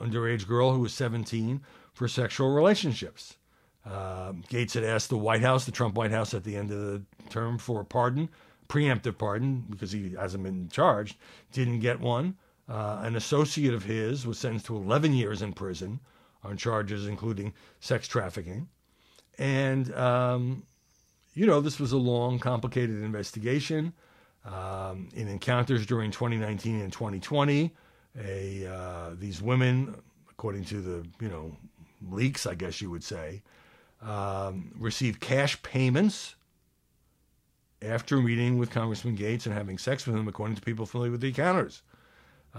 underage 0.00 0.46
girl 0.46 0.72
who 0.72 0.80
was 0.80 0.94
17, 0.94 1.60
for 1.92 2.08
sexual 2.08 2.54
relationships. 2.54 3.36
Uh, 3.84 4.32
Gaetz 4.48 4.74
had 4.74 4.84
asked 4.84 5.08
the 5.08 5.18
White 5.18 5.40
House, 5.40 5.64
the 5.64 5.72
Trump 5.72 5.94
White 5.94 6.10
House, 6.10 6.34
at 6.34 6.44
the 6.44 6.56
end 6.56 6.70
of 6.70 6.78
the 6.78 7.02
term 7.30 7.58
for 7.58 7.80
a 7.80 7.84
pardon, 7.84 8.28
preemptive 8.68 9.18
pardon, 9.18 9.64
because 9.68 9.92
he 9.92 10.14
hasn't 10.18 10.44
been 10.44 10.68
charged, 10.68 11.16
didn't 11.52 11.80
get 11.80 12.00
one. 12.00 12.36
Uh, 12.68 13.00
an 13.02 13.16
associate 13.16 13.72
of 13.72 13.84
his 13.84 14.26
was 14.26 14.38
sentenced 14.38 14.66
to 14.66 14.76
11 14.76 15.14
years 15.14 15.40
in 15.40 15.52
prison 15.52 16.00
on 16.44 16.56
charges 16.56 17.06
including 17.06 17.52
sex 17.80 18.06
trafficking. 18.06 18.68
And 19.38 19.94
um, 19.94 20.64
you 21.34 21.46
know, 21.46 21.60
this 21.60 21.78
was 21.78 21.92
a 21.92 21.96
long, 21.96 22.38
complicated 22.38 23.02
investigation. 23.02 23.92
Um, 24.44 25.08
in 25.14 25.28
encounters 25.28 25.84
during 25.84 26.10
2019 26.10 26.80
and 26.80 26.92
2020, 26.92 27.74
a, 28.24 28.66
uh, 28.66 29.10
these 29.18 29.42
women, 29.42 29.94
according 30.30 30.64
to 30.66 30.80
the 30.80 31.06
you 31.20 31.28
know 31.28 31.56
leaks, 32.10 32.46
I 32.46 32.54
guess 32.54 32.80
you 32.80 32.90
would 32.90 33.04
say, 33.04 33.42
um, 34.00 34.72
received 34.78 35.20
cash 35.20 35.60
payments 35.62 36.34
after 37.82 38.16
meeting 38.16 38.58
with 38.58 38.70
Congressman 38.70 39.16
Gaetz 39.16 39.46
and 39.46 39.54
having 39.54 39.78
sex 39.78 40.06
with 40.06 40.16
him, 40.16 40.26
according 40.26 40.56
to 40.56 40.62
people 40.62 40.86
familiar 40.86 41.12
with 41.12 41.20
the 41.20 41.28
encounters. 41.28 41.82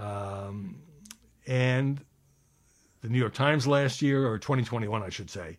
Um, 0.00 0.82
and 1.46 2.00
the 3.02 3.08
New 3.08 3.18
York 3.18 3.34
Times 3.34 3.66
last 3.66 4.02
year, 4.02 4.26
or 4.26 4.38
2021, 4.38 5.02
I 5.02 5.08
should 5.10 5.30
say, 5.30 5.58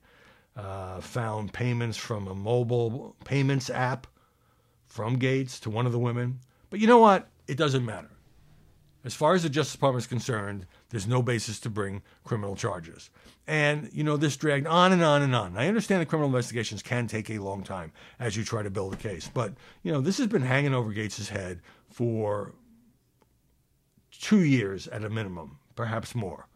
uh, 0.55 0.99
found 0.99 1.53
payments 1.53 1.97
from 1.97 2.27
a 2.27 2.35
mobile 2.35 3.15
payments 3.23 3.69
app 3.69 4.07
from 4.87 5.17
Gaetz 5.17 5.59
to 5.61 5.69
one 5.69 5.85
of 5.85 5.91
the 5.91 5.99
women. 5.99 6.39
But 6.69 6.79
you 6.79 6.87
know 6.87 6.99
what? 6.99 7.29
It 7.47 7.57
doesn't 7.57 7.85
matter. 7.85 8.09
As 9.03 9.15
far 9.15 9.33
as 9.33 9.41
the 9.41 9.49
Justice 9.49 9.73
Department 9.73 10.03
is 10.03 10.07
concerned, 10.07 10.67
there's 10.89 11.07
no 11.07 11.23
basis 11.23 11.59
to 11.61 11.69
bring 11.69 12.03
criminal 12.23 12.55
charges. 12.55 13.09
And, 13.47 13.89
you 13.91 14.03
know, 14.03 14.15
this 14.15 14.37
dragged 14.37 14.67
on 14.67 14.91
and 14.91 15.01
on 15.03 15.23
and 15.23 15.35
on. 15.35 15.57
I 15.57 15.67
understand 15.67 16.01
that 16.01 16.05
criminal 16.05 16.27
investigations 16.27 16.83
can 16.83 17.07
take 17.07 17.29
a 17.31 17.39
long 17.39 17.63
time 17.63 17.91
as 18.19 18.37
you 18.37 18.43
try 18.43 18.61
to 18.61 18.69
build 18.69 18.93
a 18.93 18.97
case. 18.97 19.29
But, 19.33 19.53
you 19.81 19.91
know, 19.91 20.01
this 20.01 20.19
has 20.19 20.27
been 20.27 20.43
hanging 20.43 20.75
over 20.75 20.93
Gaetz' 20.93 21.29
head 21.29 21.61
for 21.89 22.53
two 24.21 24.43
years 24.43 24.87
at 24.87 25.03
a 25.03 25.09
minimum, 25.09 25.57
perhaps 25.75 26.15
more. 26.15 26.47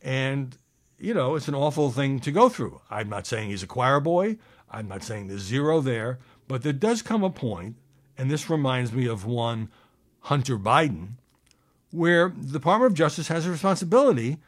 And 0.00 0.56
you 1.00 1.14
know, 1.14 1.34
it's 1.34 1.48
an 1.48 1.54
awful 1.54 1.90
thing 1.90 2.20
to 2.20 2.30
go 2.30 2.48
through. 2.48 2.80
I'm 2.90 3.08
not 3.08 3.26
saying 3.26 3.48
he's 3.50 3.62
a 3.62 3.66
choir 3.66 4.00
boy. 4.00 4.36
I'm 4.70 4.86
not 4.86 5.02
saying 5.02 5.26
there's 5.26 5.40
zero 5.40 5.80
there, 5.80 6.18
but 6.46 6.62
there 6.62 6.74
does 6.74 7.02
come 7.02 7.24
a 7.24 7.30
point, 7.30 7.76
and 8.18 8.30
this 8.30 8.50
reminds 8.50 8.92
me 8.92 9.06
of 9.06 9.24
one 9.24 9.70
Hunter 10.20 10.58
Biden, 10.58 11.14
where 11.90 12.28
the 12.28 12.52
Department 12.52 12.92
of 12.92 12.98
Justice 12.98 13.28
has 13.28 13.46
a 13.46 13.50
responsibility 13.50 14.38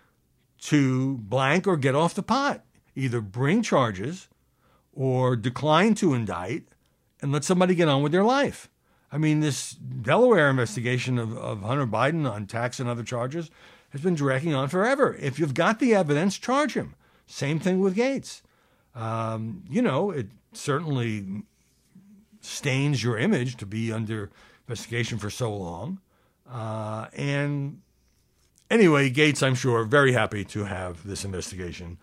to 0.64 1.16
blank 1.18 1.66
or 1.66 1.77
get 1.77 1.94
off 1.94 2.14
the 2.14 2.22
pot, 2.22 2.64
either 2.94 3.20
bring 3.20 3.62
charges 3.62 4.29
or 4.92 5.35
decline 5.35 5.94
to 5.94 6.12
indict 6.12 6.64
and 7.20 7.33
let 7.33 7.44
somebody 7.44 7.75
get 7.75 7.88
on 7.88 8.03
with 8.03 8.12
their 8.12 8.25
life. 8.25 8.68
I 9.12 9.18
mean, 9.18 9.40
this 9.40 9.72
Delaware 9.72 10.48
investigation 10.48 11.18
of, 11.18 11.37
of 11.37 11.62
Hunter 11.62 11.87
Biden 11.87 12.29
on 12.29 12.46
tax 12.46 12.81
and 12.81 12.88
other 12.88 13.03
charges 13.03 13.51
has 13.90 14.01
been 14.01 14.14
dragging 14.14 14.55
on 14.55 14.68
forever. 14.68 15.14
If 15.20 15.38
you've 15.38 15.53
got 15.53 15.79
the 15.79 15.94
evidence, 15.94 16.38
charge 16.38 16.75
him. 16.75 16.94
Same 17.27 17.61
thing 17.61 17.81
with 17.81 17.94
Gaetz. 17.94 18.40
Um, 18.94 19.64
you 19.68 19.83
know, 19.83 20.11
it 20.11 20.29
certainly 20.55 21.42
stains 22.40 23.05
your 23.05 23.18
image 23.18 23.57
to 23.59 23.66
be 23.66 23.92
under 23.92 24.31
investigation 24.66 25.18
for 25.18 25.29
so 25.29 25.55
long. 25.55 26.01
Uh, 26.51 27.07
and 27.14 27.83
anyway, 28.70 29.11
Gaetz, 29.11 29.42
I'm 29.42 29.55
sure, 29.55 29.85
very 29.85 30.12
happy 30.12 30.44
to 30.46 30.64
have 30.64 31.07
this 31.07 31.25
investigation 31.25 31.98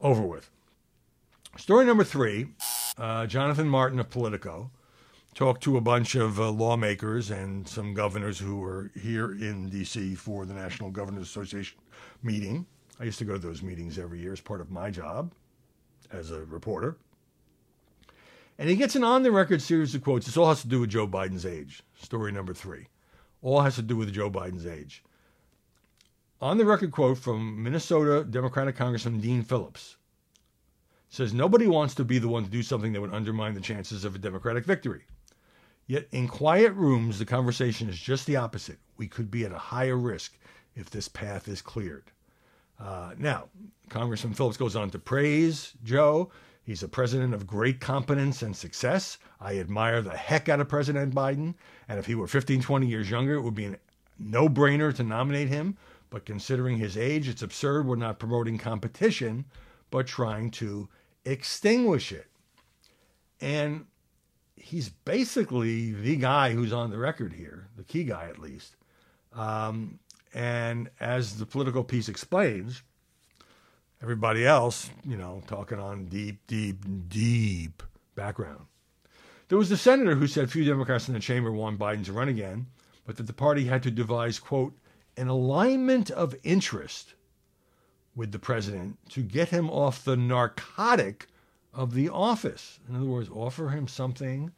over 0.00 0.22
with. 0.22 0.50
Story 1.56 1.86
number 1.86 2.04
three 2.04 2.48
uh, 2.98 3.26
Jonathan 3.26 3.68
Martin 3.68 4.00
of 4.00 4.10
Politico 4.10 4.70
talked 5.38 5.62
to 5.62 5.76
a 5.76 5.80
bunch 5.80 6.16
of 6.16 6.40
uh, 6.40 6.50
lawmakers 6.50 7.30
and 7.30 7.68
some 7.68 7.94
governors 7.94 8.40
who 8.40 8.56
were 8.56 8.90
here 9.00 9.30
in 9.30 9.68
D.C. 9.68 10.16
for 10.16 10.44
the 10.44 10.52
National 10.52 10.90
Governors 10.90 11.28
Association 11.28 11.78
meeting. 12.24 12.66
I 12.98 13.04
used 13.04 13.20
to 13.20 13.24
go 13.24 13.34
to 13.34 13.38
those 13.38 13.62
meetings 13.62 14.00
every 14.00 14.18
year 14.18 14.32
as 14.32 14.40
part 14.40 14.60
of 14.60 14.72
my 14.72 14.90
job 14.90 15.32
as 16.10 16.32
a 16.32 16.44
reporter. 16.46 16.96
And 18.58 18.68
he 18.68 18.74
gets 18.74 18.96
an 18.96 19.04
on 19.04 19.22
the 19.22 19.30
record 19.30 19.62
series 19.62 19.94
of 19.94 20.02
quotes. 20.02 20.26
This 20.26 20.36
all 20.36 20.48
has 20.48 20.62
to 20.62 20.66
do 20.66 20.80
with 20.80 20.90
Joe 20.90 21.06
Biden's 21.06 21.46
age. 21.46 21.84
Story 22.02 22.32
number 22.32 22.52
three. 22.52 22.88
All 23.40 23.60
has 23.60 23.76
to 23.76 23.82
do 23.82 23.94
with 23.94 24.12
Joe 24.12 24.32
Biden's 24.32 24.66
age. 24.66 25.04
On 26.40 26.58
the 26.58 26.64
record 26.64 26.90
quote 26.90 27.16
from 27.16 27.62
Minnesota 27.62 28.24
Democratic 28.24 28.74
Congressman 28.74 29.20
Dean 29.20 29.44
Phillips 29.44 29.98
says 31.08 31.32
nobody 31.32 31.68
wants 31.68 31.94
to 31.94 32.04
be 32.04 32.18
the 32.18 32.26
one 32.26 32.42
to 32.42 32.50
do 32.50 32.64
something 32.64 32.92
that 32.92 33.00
would 33.00 33.14
undermine 33.14 33.54
the 33.54 33.60
chances 33.60 34.04
of 34.04 34.16
a 34.16 34.18
Democratic 34.18 34.64
victory. 34.64 35.04
Yet 35.88 36.06
in 36.12 36.28
quiet 36.28 36.74
rooms, 36.74 37.18
the 37.18 37.24
conversation 37.24 37.88
is 37.88 37.98
just 37.98 38.26
the 38.26 38.36
opposite. 38.36 38.78
We 38.98 39.08
could 39.08 39.30
be 39.30 39.44
at 39.46 39.52
a 39.52 39.58
higher 39.58 39.96
risk 39.96 40.38
if 40.76 40.90
this 40.90 41.08
path 41.08 41.48
is 41.48 41.62
cleared. 41.62 42.12
Uh, 42.78 43.14
now, 43.16 43.48
Congressman 43.88 44.34
Phillips 44.34 44.58
goes 44.58 44.76
on 44.76 44.90
to 44.90 44.98
praise 44.98 45.72
Joe. 45.82 46.30
He's 46.62 46.82
a 46.82 46.88
president 46.88 47.32
of 47.32 47.46
great 47.46 47.80
competence 47.80 48.42
and 48.42 48.54
success. 48.54 49.16
I 49.40 49.58
admire 49.58 50.02
the 50.02 50.14
heck 50.16 50.50
out 50.50 50.60
of 50.60 50.68
President 50.68 51.14
Biden. 51.14 51.54
And 51.88 51.98
if 51.98 52.04
he 52.04 52.14
were 52.14 52.26
15, 52.26 52.60
20 52.60 52.86
years 52.86 53.08
younger, 53.08 53.34
it 53.34 53.40
would 53.40 53.54
be 53.54 53.64
a 53.64 53.78
no 54.18 54.46
brainer 54.46 54.94
to 54.94 55.02
nominate 55.02 55.48
him. 55.48 55.78
But 56.10 56.26
considering 56.26 56.76
his 56.76 56.98
age, 56.98 57.28
it's 57.28 57.42
absurd 57.42 57.86
we're 57.86 57.96
not 57.96 58.18
promoting 58.18 58.58
competition, 58.58 59.46
but 59.90 60.06
trying 60.06 60.50
to 60.52 60.90
extinguish 61.24 62.12
it. 62.12 62.26
And 63.40 63.86
he's 64.60 64.88
basically 64.88 65.92
the 65.92 66.16
guy 66.16 66.52
who's 66.52 66.72
on 66.72 66.90
the 66.90 66.98
record 66.98 67.32
here, 67.32 67.68
the 67.76 67.84
key 67.84 68.04
guy 68.04 68.28
at 68.28 68.38
least. 68.38 68.76
Um, 69.32 69.98
and 70.34 70.90
as 71.00 71.38
the 71.38 71.46
Politico 71.46 71.82
piece 71.82 72.08
explains, 72.08 72.82
everybody 74.02 74.46
else, 74.46 74.90
you 75.04 75.16
know, 75.16 75.42
talking 75.46 75.78
on 75.78 76.06
deep, 76.06 76.46
deep, 76.46 76.84
deep 77.08 77.82
background. 78.14 78.66
There 79.48 79.58
was 79.58 79.70
the 79.70 79.76
senator 79.76 80.14
who 80.14 80.26
said 80.26 80.50
few 80.50 80.64
Democrats 80.64 81.08
in 81.08 81.14
the 81.14 81.20
chamber 81.20 81.50
want 81.50 81.78
Biden 81.78 82.04
to 82.04 82.12
run 82.12 82.28
again, 82.28 82.66
but 83.06 83.16
that 83.16 83.26
the 83.26 83.32
party 83.32 83.64
had 83.64 83.82
to 83.84 83.90
devise, 83.90 84.38
quote, 84.38 84.74
an 85.16 85.28
alignment 85.28 86.10
of 86.10 86.34
interest 86.44 87.14
with 88.14 88.32
the 88.32 88.38
president 88.38 88.98
to 89.10 89.22
get 89.22 89.48
him 89.48 89.70
off 89.70 90.04
the 90.04 90.16
narcotic 90.16 91.28
of 91.74 91.94
the 91.94 92.08
office. 92.08 92.80
In 92.88 92.96
other 92.96 93.06
words, 93.06 93.28
offer 93.32 93.70
him 93.70 93.88
something 93.88 94.52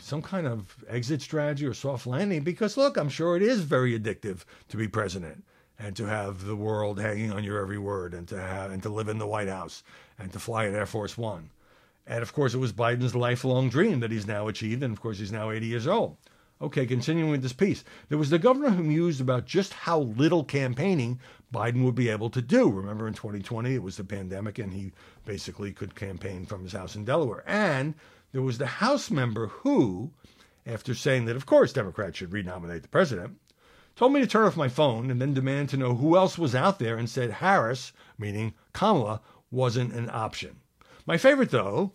some 0.00 0.22
kind 0.22 0.46
of 0.46 0.76
exit 0.88 1.20
strategy 1.20 1.66
or 1.66 1.74
soft 1.74 2.06
landing 2.06 2.42
because 2.42 2.76
look, 2.76 2.96
I'm 2.96 3.08
sure 3.08 3.36
it 3.36 3.42
is 3.42 3.60
very 3.60 3.98
addictive 3.98 4.44
to 4.68 4.76
be 4.76 4.88
president 4.88 5.44
and 5.78 5.94
to 5.96 6.06
have 6.06 6.44
the 6.44 6.56
world 6.56 6.98
hanging 6.98 7.32
on 7.32 7.44
your 7.44 7.60
every 7.60 7.78
word 7.78 8.14
and 8.14 8.26
to 8.28 8.40
have 8.40 8.70
and 8.70 8.82
to 8.82 8.88
live 8.88 9.08
in 9.08 9.18
the 9.18 9.26
White 9.26 9.48
House 9.48 9.82
and 10.18 10.32
to 10.32 10.38
fly 10.38 10.66
in 10.66 10.74
Air 10.74 10.86
Force 10.86 11.18
One. 11.18 11.50
And 12.06 12.22
of 12.22 12.32
course, 12.32 12.54
it 12.54 12.58
was 12.58 12.72
Biden's 12.72 13.14
lifelong 13.14 13.68
dream 13.68 14.00
that 14.00 14.10
he's 14.10 14.26
now 14.26 14.48
achieved, 14.48 14.82
and 14.82 14.92
of 14.92 15.00
course, 15.00 15.18
he's 15.18 15.30
now 15.30 15.50
80 15.50 15.66
years 15.66 15.86
old. 15.86 16.16
Okay, 16.60 16.86
continuing 16.86 17.30
with 17.30 17.42
this 17.42 17.52
piece. 17.52 17.84
There 18.08 18.18
was 18.18 18.30
the 18.30 18.38
governor 18.38 18.70
who 18.70 18.82
mused 18.82 19.20
about 19.20 19.46
just 19.46 19.72
how 19.72 20.00
little 20.00 20.42
campaigning 20.42 21.20
Biden 21.54 21.84
would 21.84 21.94
be 21.94 22.08
able 22.08 22.30
to 22.30 22.42
do. 22.42 22.68
Remember 22.68 23.06
in 23.06 23.14
2020, 23.14 23.74
it 23.74 23.82
was 23.82 23.96
the 23.96 24.04
pandemic, 24.04 24.58
and 24.58 24.72
he 24.72 24.92
basically 25.24 25.72
could 25.72 25.94
campaign 25.94 26.46
from 26.46 26.64
his 26.64 26.72
house 26.72 26.96
in 26.96 27.04
Delaware. 27.04 27.44
And 27.46 27.94
there 28.32 28.42
was 28.42 28.58
the 28.58 28.66
House 28.66 29.08
member 29.10 29.46
who, 29.46 30.10
after 30.66 30.94
saying 30.94 31.26
that, 31.26 31.36
of 31.36 31.46
course, 31.46 31.72
Democrats 31.72 32.18
should 32.18 32.32
renominate 32.32 32.82
the 32.82 32.88
president, 32.88 33.38
told 33.94 34.12
me 34.12 34.20
to 34.20 34.26
turn 34.26 34.46
off 34.46 34.56
my 34.56 34.68
phone 34.68 35.10
and 35.10 35.20
then 35.20 35.34
demanded 35.34 35.68
to 35.68 35.76
know 35.76 35.94
who 35.94 36.16
else 36.16 36.36
was 36.36 36.54
out 36.54 36.78
there 36.78 36.96
and 36.96 37.08
said 37.08 37.30
Harris, 37.30 37.92
meaning 38.18 38.54
Kamala, 38.72 39.20
wasn't 39.50 39.94
an 39.94 40.10
option. 40.12 40.56
My 41.06 41.16
favorite, 41.18 41.50
though, 41.50 41.92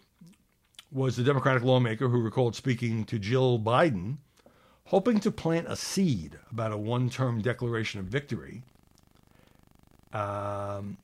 was 0.91 1.15
the 1.15 1.23
Democratic 1.23 1.63
lawmaker 1.63 2.07
who 2.09 2.21
recalled 2.21 2.55
speaking 2.55 3.03
to 3.05 3.19
Jill 3.19 3.59
Biden, 3.59 4.17
hoping 4.85 5.19
to 5.19 5.31
plant 5.31 5.67
a 5.67 5.75
seed 5.75 6.37
about 6.51 6.71
a 6.71 6.77
one 6.77 7.09
term 7.09 7.41
declaration 7.41 7.99
of 7.99 8.05
victory. 8.05 8.63
Um, 10.11 10.97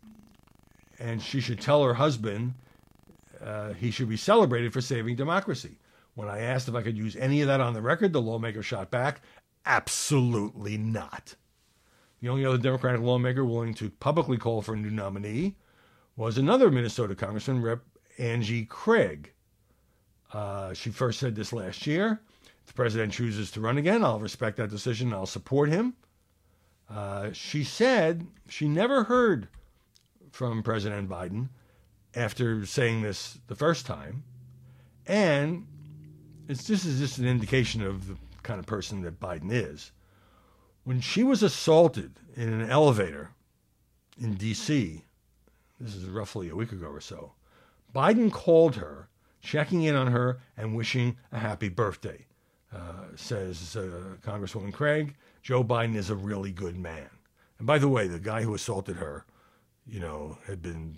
and 0.99 1.21
she 1.21 1.41
should 1.41 1.59
tell 1.59 1.83
her 1.83 1.95
husband 1.95 2.53
uh, 3.43 3.73
he 3.73 3.89
should 3.91 4.09
be 4.09 4.17
celebrated 4.17 4.73
for 4.73 4.81
saving 4.81 5.15
democracy. 5.15 5.77
When 6.15 6.27
I 6.27 6.39
asked 6.39 6.67
if 6.67 6.75
I 6.75 6.81
could 6.81 6.97
use 6.97 7.15
any 7.15 7.41
of 7.41 7.47
that 7.47 7.61
on 7.61 7.73
the 7.73 7.81
record, 7.81 8.11
the 8.11 8.21
lawmaker 8.21 8.61
shot 8.61 8.91
back, 8.91 9.21
absolutely 9.65 10.77
not. 10.77 11.35
The 12.21 12.29
only 12.29 12.45
other 12.45 12.57
Democratic 12.57 13.01
lawmaker 13.01 13.45
willing 13.45 13.73
to 13.75 13.89
publicly 13.89 14.37
call 14.37 14.61
for 14.61 14.73
a 14.73 14.77
new 14.77 14.89
nominee 14.89 15.55
was 16.17 16.37
another 16.37 16.69
Minnesota 16.69 17.15
Congressman, 17.15 17.61
Rep. 17.61 17.79
Angie 18.17 18.65
Craig. 18.65 19.31
Uh, 20.33 20.73
she 20.73 20.89
first 20.89 21.19
said 21.19 21.35
this 21.35 21.53
last 21.53 21.87
year. 21.87 22.19
The 22.69 22.73
president 22.75 23.13
chooses 23.13 23.49
to 23.51 23.62
run 23.62 23.79
again, 23.79 24.03
I'll 24.03 24.19
respect 24.19 24.58
that 24.58 24.69
decision. 24.69 25.12
I'll 25.12 25.25
support 25.25 25.69
him. 25.69 25.95
Uh, 26.88 27.32
she 27.34 27.63
said 27.63 28.27
she 28.47 28.67
never 28.67 29.05
heard 29.05 29.47
from 30.32 30.62
President 30.62 31.10
Biden 31.10 31.49
after 32.13 32.67
saying 32.67 33.01
this 33.01 33.39
the 33.47 33.55
first 33.55 33.88
time. 33.88 34.23
And 35.08 35.65
it's, 36.47 36.67
this 36.67 36.86
is 36.86 36.99
just 36.99 37.17
an 37.17 37.25
indication 37.25 37.82
of 37.82 38.08
the 38.08 38.15
kind 38.43 38.60
of 38.60 38.67
person 38.67 39.01
that 39.01 39.19
Biden 39.19 39.51
is. 39.51 39.91
When 40.84 41.01
she 41.01 41.23
was 41.23 41.41
assaulted 41.41 42.19
in 42.36 42.53
an 42.53 42.69
elevator 42.69 43.32
in 44.21 44.36
D.C., 44.36 45.03
this 45.82 45.95
is 45.95 46.05
roughly 46.05 46.49
a 46.49 46.55
week 46.55 46.71
ago 46.71 46.86
or 46.86 47.01
so, 47.01 47.34
Biden 47.95 48.32
called 48.32 48.75
her, 48.75 49.10
checking 49.41 49.82
in 49.82 49.95
on 49.95 50.12
her 50.12 50.39
and 50.55 50.75
wishing 50.75 51.17
a 51.32 51.39
happy 51.39 51.69
birthday. 51.69 52.27
Uh, 52.73 53.05
says 53.15 53.75
uh, 53.75 54.15
Congresswoman 54.21 54.71
Craig, 54.71 55.15
Joe 55.41 55.63
Biden 55.63 55.95
is 55.95 56.12
a 56.12 56.15
really 56.15 56.51
good 56.51 56.77
man. 56.77 57.10
And 57.58 57.65
by 57.65 57.79
the 57.79 57.88
way, 57.88 58.08
the 58.08 58.19
guy 58.19 58.43
who 58.43 58.53
assaulted 58.53 58.97
her, 58.97 59.25
you 59.88 59.99
know, 59.99 60.38
had 60.45 60.62
been 60.62 60.95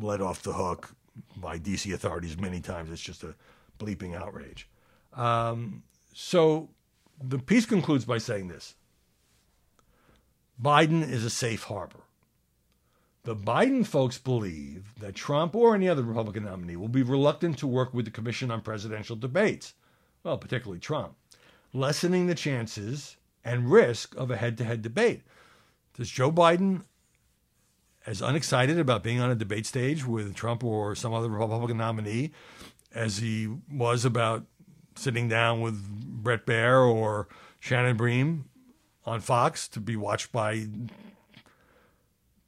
let 0.00 0.22
off 0.22 0.42
the 0.42 0.54
hook 0.54 0.94
by 1.36 1.58
DC 1.58 1.92
authorities 1.92 2.38
many 2.38 2.60
times. 2.60 2.90
It's 2.90 3.02
just 3.02 3.24
a 3.24 3.34
bleeping 3.78 4.16
outrage. 4.16 4.68
Um, 5.14 5.82
so 6.14 6.70
the 7.22 7.38
piece 7.38 7.66
concludes 7.66 8.04
by 8.04 8.18
saying 8.18 8.48
this 8.48 8.74
Biden 10.60 11.08
is 11.08 11.24
a 11.24 11.30
safe 11.30 11.64
harbor. 11.64 12.00
The 13.24 13.36
Biden 13.36 13.84
folks 13.84 14.18
believe 14.18 14.94
that 15.00 15.16
Trump 15.16 15.54
or 15.56 15.74
any 15.74 15.88
other 15.88 16.02
Republican 16.02 16.44
nominee 16.44 16.76
will 16.76 16.88
be 16.88 17.02
reluctant 17.02 17.58
to 17.58 17.66
work 17.66 17.92
with 17.92 18.04
the 18.04 18.10
Commission 18.10 18.50
on 18.50 18.60
Presidential 18.60 19.16
Debates, 19.16 19.74
well, 20.26 20.36
particularly 20.36 20.80
Trump, 20.80 21.14
lessening 21.72 22.26
the 22.26 22.34
chances 22.34 23.16
and 23.44 23.70
risk 23.70 24.16
of 24.16 24.28
a 24.28 24.36
head 24.36 24.58
to 24.58 24.64
head 24.64 24.82
debate. 24.82 25.22
Does 25.94 26.10
Joe 26.10 26.32
Biden 26.32 26.82
as 28.04 28.20
unexcited 28.20 28.76
about 28.76 29.04
being 29.04 29.20
on 29.20 29.30
a 29.30 29.36
debate 29.36 29.66
stage 29.66 30.04
with 30.04 30.34
Trump 30.34 30.64
or 30.64 30.96
some 30.96 31.14
other 31.14 31.28
Republican 31.28 31.76
nominee 31.76 32.32
as 32.92 33.18
he 33.18 33.48
was 33.70 34.04
about 34.04 34.44
sitting 34.96 35.28
down 35.28 35.60
with 35.60 35.80
Bret 35.88 36.44
Baier 36.44 36.92
or 36.92 37.28
Shannon 37.60 37.96
Bream 37.96 38.46
on 39.04 39.20
Fox 39.20 39.68
to 39.68 39.80
be 39.80 39.94
watched 39.94 40.32
by 40.32 40.66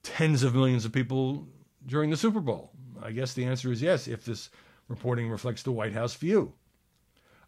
tens 0.02 0.42
of 0.42 0.54
millions 0.54 0.84
of 0.84 0.90
people 0.90 1.46
during 1.86 2.10
the 2.10 2.16
Super 2.16 2.40
Bowl? 2.40 2.72
I 3.00 3.12
guess 3.12 3.34
the 3.34 3.44
answer 3.44 3.70
is 3.70 3.80
yes, 3.80 4.08
if 4.08 4.24
this 4.24 4.50
reporting 4.88 5.30
reflects 5.30 5.62
the 5.62 5.70
White 5.70 5.92
House 5.92 6.16
view. 6.16 6.54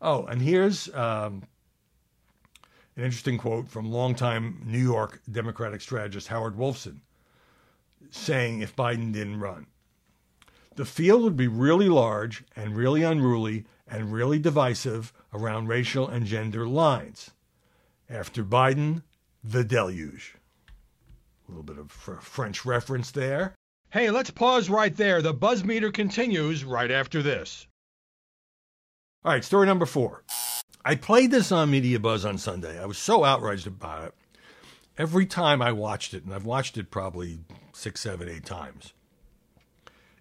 Oh, 0.01 0.25
and 0.25 0.41
here's 0.41 0.93
um, 0.95 1.43
an 2.97 3.05
interesting 3.05 3.39
quote 3.39 3.69
from 3.69 3.91
longtime 3.91 4.63
New 4.65 4.83
York 4.83 5.21
Democratic 5.31 5.81
strategist 5.81 6.29
Howard 6.29 6.57
Wolfson 6.57 7.01
saying 8.11 8.61
if 8.61 8.75
Biden 8.75 9.13
didn't 9.13 9.41
run. 9.41 9.67
The 10.77 10.85
field 10.85 11.23
would 11.23 11.37
be 11.37 11.49
really 11.49 11.89
large 11.89 12.45
and 12.57 12.77
really 12.77 13.03
unruly 13.03 13.67
and 13.87 14.13
really 14.13 14.39
divisive 14.39 15.13
around 15.33 15.69
racial 15.69 16.09
and 16.09 16.25
gender 16.25 16.67
lines. 16.67 17.33
After 18.09 18.43
Biden, 18.43 19.03
the 19.45 19.65
deluge. 19.65 20.35
A 21.47 21.51
little 21.51 21.63
bit 21.63 21.79
of 21.79 21.91
French 21.91 22.65
reference 22.65 23.11
there. 23.11 23.55
Hey, 23.91 24.11
let's 24.11 24.31
pause 24.31 24.71
right 24.71 24.97
there. 24.97 25.21
The 25.21 25.35
buzz 25.35 25.65
meter 25.65 25.91
continues 25.91 26.65
right 26.65 26.91
after 26.91 27.23
this. 27.23 27.67
All 29.23 29.31
right, 29.31 29.45
story 29.45 29.67
number 29.67 29.85
four. 29.85 30.25
I 30.83 30.95
played 30.95 31.31
this 31.31 31.53
on 31.53 31.71
Media 31.71 32.01
Buzz 32.01 32.25
on 32.25 32.39
Sunday. 32.39 32.81
I 32.81 32.87
was 32.87 32.97
so 32.97 33.23
outraged 33.23 33.67
about 33.67 34.05
it. 34.05 34.15
Every 34.97 35.27
time 35.27 35.61
I 35.61 35.73
watched 35.73 36.15
it, 36.15 36.25
and 36.25 36.33
I've 36.33 36.47
watched 36.47 36.79
it 36.79 36.91
probably 36.91 37.41
six, 37.75 38.01
seven, 38.01 38.31
eight 38.31 38.47
times. 38.47 38.95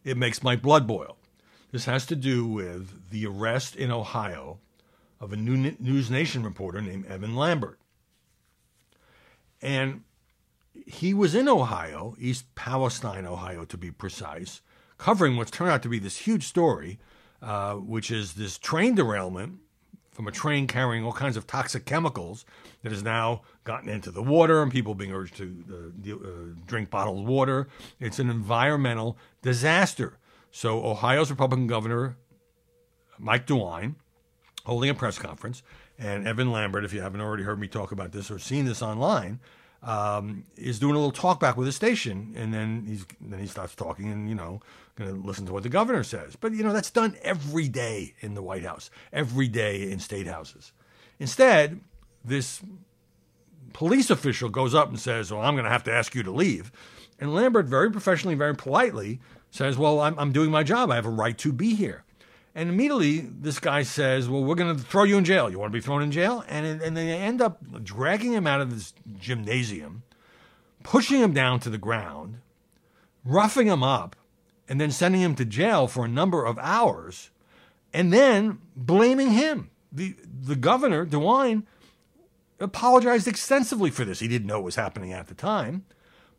It 0.04 0.18
makes 0.18 0.44
my 0.44 0.58
blood 0.58 0.86
boil. 0.86 1.16
This 1.72 1.86
has 1.86 2.06
to 2.08 2.16
do 2.16 2.46
with 2.46 3.10
the 3.10 3.26
arrest 3.26 3.74
in 3.74 3.90
Ohio 3.90 4.60
of 5.22 5.32
a 5.32 5.38
News 5.38 6.12
Nation 6.12 6.44
reporter 6.44 6.82
named 6.82 7.06
Evan 7.06 7.38
Lambert. 7.38 7.80
And 9.62 10.04
he 10.74 11.14
was 11.14 11.36
in 11.36 11.48
Ohio, 11.48 12.18
East 12.20 12.54
Palestine, 12.54 13.26
Ohio, 13.26 13.64
to 13.64 13.78
be 13.78 13.92
precise, 13.92 14.60
covering 14.98 15.38
what's 15.38 15.52
turned 15.52 15.72
out 15.72 15.84
to 15.84 15.90
be 15.90 16.00
this 16.00 16.18
huge 16.18 16.46
story, 16.46 17.00
uh, 17.42 17.76
which 17.76 18.12
is 18.12 18.34
this 18.34 18.58
train 18.58 18.96
derailment 18.96 19.60
from 20.12 20.28
a 20.28 20.32
train 20.32 20.68
carrying 20.68 21.06
all 21.06 21.14
kinds 21.14 21.38
of 21.38 21.48
toxic 21.48 21.86
chemicals 21.86 22.44
that 22.84 22.92
has 22.92 23.02
now 23.04 23.42
gotten 23.64 23.88
into 23.88 24.12
the 24.12 24.22
water 24.22 24.62
and 24.62 24.70
people 24.70 24.94
being 24.94 25.14
urged 25.14 25.38
to 25.38 25.94
uh, 26.06 26.14
uh, 26.14 26.28
drink 26.66 26.90
bottled 26.90 27.26
water. 27.26 27.70
It's 28.02 28.20
an 28.20 28.30
environmental 28.30 29.18
disaster. 29.42 30.18
So, 30.52 30.84
Ohio's 30.86 31.30
Republican 31.30 31.68
governor, 31.68 32.18
Mike 33.18 33.48
DeWine, 33.48 33.96
holding 34.66 34.90
a 34.90 34.94
press 34.94 35.18
conference, 35.18 35.64
and 35.98 36.28
Evan 36.28 36.52
Lambert, 36.52 36.84
if 36.84 36.94
you 36.94 37.02
haven't 37.02 37.22
already 37.22 37.44
heard 37.44 37.60
me 37.60 37.68
talk 37.68 37.92
about 37.92 38.12
this 38.12 38.30
or 38.30 38.40
seen 38.40 38.66
this 38.66 38.82
online, 38.82 39.40
um, 39.84 40.44
is 40.58 40.80
doing 40.80 40.96
a 40.96 40.98
little 40.98 41.12
talk 41.12 41.40
back 41.40 41.56
with 41.56 41.66
the 41.66 41.72
station, 41.72 42.34
and 42.36 42.54
then 42.54 42.84
he's 42.86 43.06
then 43.22 43.40
he 43.40 43.48
starts 43.48 43.76
talking, 43.76 44.12
and 44.12 44.28
you 44.28 44.36
know, 44.36 44.62
going 45.00 45.22
to 45.22 45.28
listen 45.28 45.46
to 45.48 45.54
what 45.54 45.64
the 45.64 45.70
governor 45.70 46.04
says. 46.04 46.36
But 46.36 46.54
you 46.54 46.64
know, 46.64 46.74
that's 46.74 46.92
done 46.92 47.18
every 47.24 47.68
day 47.68 48.14
in 48.20 48.36
the 48.36 48.44
White 48.44 48.64
House, 48.64 48.92
every 49.12 49.48
day 49.48 49.90
in 49.90 50.00
state 50.00 50.28
houses. 50.28 50.72
Instead, 51.20 51.80
this 52.24 52.62
police 53.74 54.10
official 54.10 54.50
goes 54.50 54.76
up 54.76 54.90
and 54.90 55.00
says, 55.00 55.32
"Well, 55.32 55.42
I'm 55.42 55.56
going 55.56 55.66
to 55.66 55.72
have 55.72 55.84
to 55.86 55.94
ask 55.94 56.14
you 56.14 56.24
to 56.24 56.32
leave," 56.32 56.72
and 57.20 57.34
Lambert, 57.34 57.66
very 57.66 57.92
professionally, 57.92 58.36
very 58.36 58.56
politely, 58.56 59.20
says, 59.50 59.78
"Well, 59.78 60.00
I'm, 60.00 60.18
I'm 60.20 60.32
doing 60.32 60.52
my 60.52 60.64
job. 60.64 60.92
I 60.92 60.96
have 60.96 61.06
a 61.06 61.10
right 61.10 61.38
to 61.40 61.52
be 61.52 61.74
here." 61.74 62.04
And 62.56 62.70
immediately, 62.70 63.20
this 63.20 63.60
guy 63.60 63.84
says, 63.84 64.28
Well, 64.28 64.44
we're 64.44 64.56
going 64.56 64.76
to 64.76 64.84
throw 64.84 65.04
you 65.04 65.18
in 65.18 65.24
jail. 65.24 65.50
You 65.50 65.60
want 65.60 65.72
to 65.72 65.78
be 65.78 65.82
thrown 65.82 66.02
in 66.02 66.12
jail? 66.12 66.44
And, 66.50 66.82
and 66.82 66.98
they 66.98 67.12
end 67.12 67.42
up 67.42 67.60
dragging 67.84 68.34
him 68.34 68.48
out 68.48 68.60
of 68.60 68.72
this 68.72 68.94
gymnasium, 69.18 70.04
pushing 70.84 71.22
him 71.22 71.32
down 71.32 71.60
to 71.62 71.70
the 71.70 71.78
ground, 71.78 72.40
roughing 73.24 73.68
him 73.68 73.84
up, 73.84 74.16
and 74.70 74.80
then 74.80 74.92
sending 74.92 75.22
him 75.22 75.36
to 75.36 75.44
jail 75.44 75.88
for 75.88 76.06
a 76.06 76.10
number 76.10 76.46
of 76.46 76.58
hours, 76.60 77.32
and 77.94 78.14
then 78.14 78.60
blaming 78.76 79.32
him. 79.32 79.72
The, 79.92 80.16
the 80.24 80.56
governor, 80.56 81.06
DeWine, 81.06 81.64
apologized 82.60 83.28
extensively 83.28 83.90
for 83.90 84.06
this. 84.06 84.20
He 84.20 84.28
didn't 84.28 84.48
know 84.48 84.60
what 84.60 84.66
was 84.66 84.76
happening 84.76 85.12
at 85.12 85.28
the 85.28 85.34
time. 85.34 85.86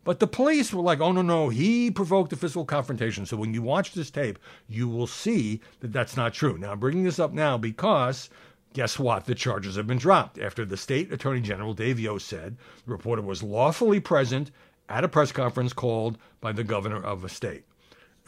But 0.03 0.19
the 0.19 0.27
police 0.27 0.73
were 0.73 0.83
like, 0.83 1.01
oh, 1.01 1.12
no, 1.12 1.21
no, 1.21 1.51
he 1.51 1.90
provoked 1.90 2.33
a 2.33 2.37
physical 2.37 2.64
confrontation. 2.64 3.27
So 3.27 3.37
when 3.37 3.53
you 3.53 3.61
watch 3.61 3.93
this 3.93 4.11
tape, 4.11 4.38
you 4.66 4.88
will 4.88 5.07
see 5.07 5.61
that 5.81 5.93
that's 5.93 6.16
not 6.16 6.33
true. 6.33 6.57
Now, 6.57 6.73
I'm 6.73 6.79
bringing 6.79 7.05
this 7.05 7.19
up 7.19 7.33
now 7.33 7.59
because 7.59 8.31
Guess 8.73 9.01
what? 9.01 9.25
The 9.25 9.35
charges 9.35 9.75
have 9.75 9.88
been 9.88 9.99
dropped 9.99 10.38
after 10.38 10.64
the 10.64 10.77
state 10.77 11.12
attorney 11.12 11.40
general, 11.40 11.75
Dave 11.75 11.99
Yost, 11.99 12.29
said 12.29 12.57
the 12.87 12.93
reporter 12.93 13.21
was 13.21 13.43
lawfully 13.43 13.99
present 13.99 14.53
at 14.88 15.03
a 15.03 15.09
press 15.09 15.33
conference 15.33 15.73
called 15.73 16.19
by 16.40 16.53
the 16.53 16.62
governor 16.62 17.03
of 17.03 17.25
a 17.25 17.29
state. 17.29 17.64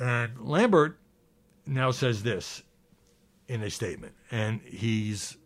And 0.03 0.33
Lambert 0.41 0.99
now 1.65 1.93
says 1.93 2.25
this 2.25 2.65
in 3.47 3.63
a 3.63 3.71
statement, 3.71 4.15
and 4.33 4.61
he's 4.63 5.37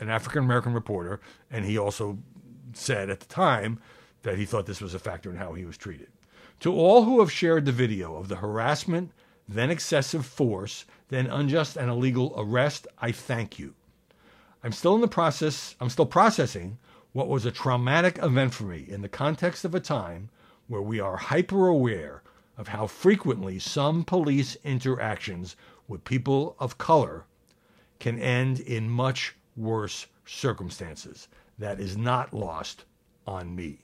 an 0.00 0.08
African 0.08 0.42
American 0.42 0.72
reporter, 0.72 1.20
and 1.50 1.66
he 1.66 1.76
also 1.76 2.16
said 2.72 3.10
at 3.10 3.20
the 3.20 3.26
time 3.26 3.78
that 4.22 4.38
he 4.38 4.46
thought 4.46 4.64
this 4.64 4.80
was 4.80 4.94
a 4.94 4.98
factor 4.98 5.28
in 5.28 5.36
how 5.36 5.52
he 5.52 5.66
was 5.66 5.76
treated. 5.76 6.08
To 6.60 6.72
all 6.72 7.04
who 7.04 7.20
have 7.20 7.30
shared 7.30 7.66
the 7.66 7.72
video 7.72 8.16
of 8.16 8.28
the 8.28 8.36
harassment, 8.36 9.12
then 9.46 9.70
excessive 9.70 10.24
force, 10.24 10.86
then 11.08 11.26
unjust 11.26 11.76
and 11.76 11.90
illegal 11.90 12.32
arrest, 12.38 12.86
I 12.98 13.12
thank 13.12 13.58
you. 13.58 13.74
I'm 14.64 14.72
still 14.72 14.94
in 14.94 15.02
the 15.02 15.08
process, 15.08 15.76
I'm 15.78 15.90
still 15.90 16.06
processing 16.06 16.78
what 17.12 17.28
was 17.28 17.44
a 17.44 17.50
traumatic 17.50 18.18
event 18.22 18.54
for 18.54 18.64
me 18.64 18.86
in 18.88 19.02
the 19.02 19.10
context 19.10 19.66
of 19.66 19.74
a 19.74 19.80
time 19.80 20.30
where 20.68 20.80
we 20.80 21.00
are 21.00 21.18
hyper 21.18 21.68
aware 21.68 22.22
of 22.56 22.68
how 22.68 22.86
frequently 22.86 23.58
some 23.58 24.04
police 24.04 24.56
interactions 24.64 25.56
with 25.88 26.04
people 26.04 26.56
of 26.58 26.78
color 26.78 27.24
can 27.98 28.18
end 28.18 28.60
in 28.60 28.88
much 28.88 29.34
worse 29.56 30.06
circumstances. 30.24 31.28
That 31.58 31.80
is 31.80 31.96
not 31.96 32.32
lost 32.32 32.84
on 33.26 33.54
me. 33.54 33.78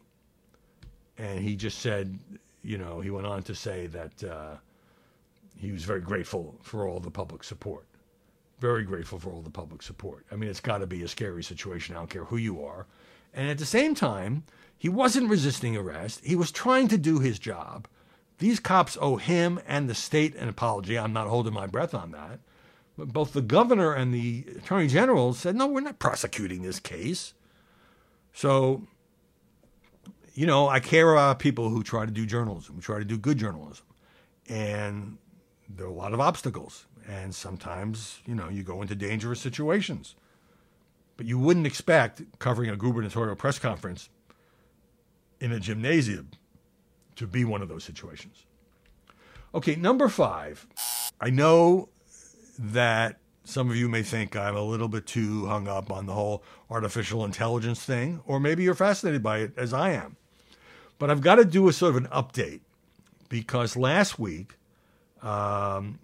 And 1.18 1.40
he 1.40 1.56
just 1.56 1.78
said, 1.78 2.18
you 2.62 2.78
know, 2.78 3.00
he 3.00 3.10
went 3.10 3.26
on 3.26 3.42
to 3.44 3.54
say 3.54 3.86
that 3.88 4.24
uh, 4.24 4.56
he 5.56 5.72
was 5.72 5.84
very 5.84 6.00
grateful 6.00 6.56
for 6.62 6.88
all 6.88 7.00
the 7.00 7.10
public 7.10 7.44
support 7.44 7.86
very 8.62 8.84
grateful 8.84 9.18
for 9.18 9.30
all 9.30 9.42
the 9.42 9.50
public 9.50 9.82
support. 9.82 10.24
I 10.30 10.36
mean, 10.36 10.48
it's 10.48 10.60
got 10.60 10.78
to 10.78 10.86
be 10.86 11.02
a 11.02 11.08
scary 11.08 11.42
situation. 11.42 11.96
I 11.96 11.98
don't 11.98 12.08
care 12.08 12.24
who 12.24 12.36
you 12.36 12.64
are. 12.64 12.86
And 13.34 13.50
at 13.50 13.58
the 13.58 13.66
same 13.66 13.92
time, 13.92 14.44
he 14.78 14.88
wasn't 14.88 15.28
resisting 15.28 15.76
arrest. 15.76 16.24
He 16.24 16.36
was 16.36 16.52
trying 16.52 16.86
to 16.88 16.96
do 16.96 17.18
his 17.18 17.40
job. 17.40 17.88
These 18.42 18.58
cops 18.58 18.98
owe 19.00 19.18
him 19.18 19.60
and 19.68 19.88
the 19.88 19.94
state 19.94 20.34
an 20.34 20.48
apology. 20.48 20.98
I'm 20.98 21.12
not 21.12 21.28
holding 21.28 21.52
my 21.52 21.68
breath 21.68 21.94
on 21.94 22.10
that. 22.10 22.40
But 22.98 23.12
both 23.12 23.34
the 23.34 23.40
governor 23.40 23.92
and 23.92 24.12
the 24.12 24.44
attorney 24.56 24.88
general 24.88 25.32
said, 25.32 25.54
no, 25.54 25.68
we're 25.68 25.78
not 25.78 26.00
prosecuting 26.00 26.62
this 26.62 26.80
case. 26.80 27.34
So, 28.32 28.88
you 30.34 30.44
know, 30.44 30.68
I 30.68 30.80
care 30.80 31.12
about 31.12 31.38
people 31.38 31.68
who 31.68 31.84
try 31.84 32.04
to 32.04 32.10
do 32.10 32.26
journalism, 32.26 32.74
who 32.74 32.80
try 32.80 32.98
to 32.98 33.04
do 33.04 33.16
good 33.16 33.38
journalism. 33.38 33.86
And 34.48 35.18
there 35.68 35.86
are 35.86 35.90
a 35.90 35.94
lot 35.94 36.12
of 36.12 36.18
obstacles. 36.18 36.86
And 37.06 37.32
sometimes, 37.32 38.18
you 38.26 38.34
know, 38.34 38.48
you 38.48 38.64
go 38.64 38.82
into 38.82 38.96
dangerous 38.96 39.40
situations. 39.40 40.16
But 41.16 41.26
you 41.26 41.38
wouldn't 41.38 41.68
expect 41.68 42.40
covering 42.40 42.70
a 42.70 42.76
gubernatorial 42.76 43.36
press 43.36 43.60
conference 43.60 44.08
in 45.38 45.52
a 45.52 45.60
gymnasium 45.60 46.30
to 47.16 47.26
be 47.26 47.44
one 47.44 47.62
of 47.62 47.68
those 47.68 47.84
situations. 47.84 48.44
Okay, 49.54 49.76
number 49.76 50.08
five. 50.08 50.66
I 51.20 51.30
know 51.30 51.88
that 52.58 53.18
some 53.44 53.70
of 53.70 53.76
you 53.76 53.88
may 53.88 54.02
think 54.02 54.36
I'm 54.36 54.56
a 54.56 54.62
little 54.62 54.88
bit 54.88 55.06
too 55.06 55.46
hung 55.46 55.68
up 55.68 55.90
on 55.90 56.06
the 56.06 56.14
whole 56.14 56.42
artificial 56.70 57.24
intelligence 57.24 57.82
thing, 57.82 58.20
or 58.26 58.40
maybe 58.40 58.62
you're 58.62 58.74
fascinated 58.74 59.22
by 59.22 59.38
it 59.38 59.52
as 59.56 59.72
I 59.72 59.90
am. 59.90 60.16
But 60.98 61.10
I've 61.10 61.20
got 61.20 61.36
to 61.36 61.44
do 61.44 61.68
a 61.68 61.72
sort 61.72 61.96
of 61.96 62.04
an 62.04 62.10
update 62.10 62.60
because 63.28 63.76
last 63.76 64.18
week 64.18 64.54
um, 65.22 65.98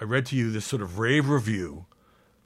I 0.00 0.04
read 0.04 0.26
to 0.26 0.36
you 0.36 0.50
this 0.50 0.64
sort 0.64 0.82
of 0.82 0.98
rave 0.98 1.28
review 1.28 1.86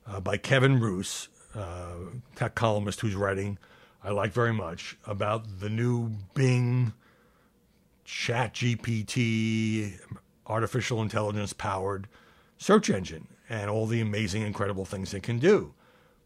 uh, 0.06 0.20
by 0.20 0.38
Kevin 0.38 0.80
Roose, 0.80 1.28
uh, 1.54 1.94
tech 2.34 2.54
columnist 2.54 3.00
who's 3.00 3.14
writing, 3.14 3.58
I 4.02 4.10
like 4.10 4.32
very 4.32 4.52
much, 4.52 4.96
about 5.06 5.60
the 5.60 5.68
new 5.68 6.12
Bing 6.34 6.94
Chat 8.08 8.54
GPT 8.54 10.00
artificial 10.46 11.02
intelligence 11.02 11.52
powered 11.52 12.08
search 12.56 12.88
engine 12.88 13.28
and 13.50 13.68
all 13.68 13.86
the 13.86 14.00
amazing, 14.00 14.40
incredible 14.40 14.86
things 14.86 15.12
it 15.12 15.22
can 15.22 15.38
do. 15.38 15.74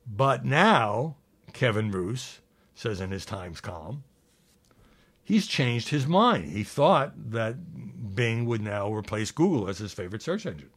But 0.07 0.45
now, 0.45 1.17
Kevin 1.53 1.91
Roose 1.91 2.39
says 2.77 3.01
in 3.01 3.11
his 3.11 3.27
Times 3.27 3.61
column, 3.61 4.05
he's 5.25 5.49
changed 5.49 5.89
his 5.89 6.07
mind. 6.07 6.53
He 6.53 6.63
thought 6.63 7.15
that 7.33 8.15
Bing 8.15 8.47
would 8.47 8.63
now 8.63 8.93
replace 8.95 9.33
Google 9.33 9.69
as 9.69 9.79
his 9.79 9.93
favorite 9.93 10.23
search 10.23 10.47
engine. 10.47 10.71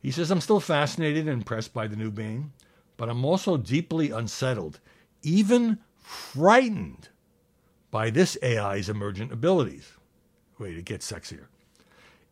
He 0.00 0.12
says, 0.12 0.30
I'm 0.30 0.40
still 0.40 0.60
fascinated 0.60 1.26
and 1.26 1.38
impressed 1.38 1.74
by 1.74 1.88
the 1.88 1.96
new 1.96 2.12
Bing, 2.12 2.52
but 2.96 3.08
I'm 3.08 3.24
also 3.24 3.56
deeply 3.56 4.12
unsettled, 4.12 4.78
even 5.22 5.80
frightened 5.98 7.08
by 7.90 8.10
this 8.10 8.38
AI's 8.44 8.88
emergent 8.88 9.32
abilities. 9.32 9.90
Wait, 10.60 10.76
it 10.76 10.84
gets 10.84 11.10
sexier. 11.10 11.46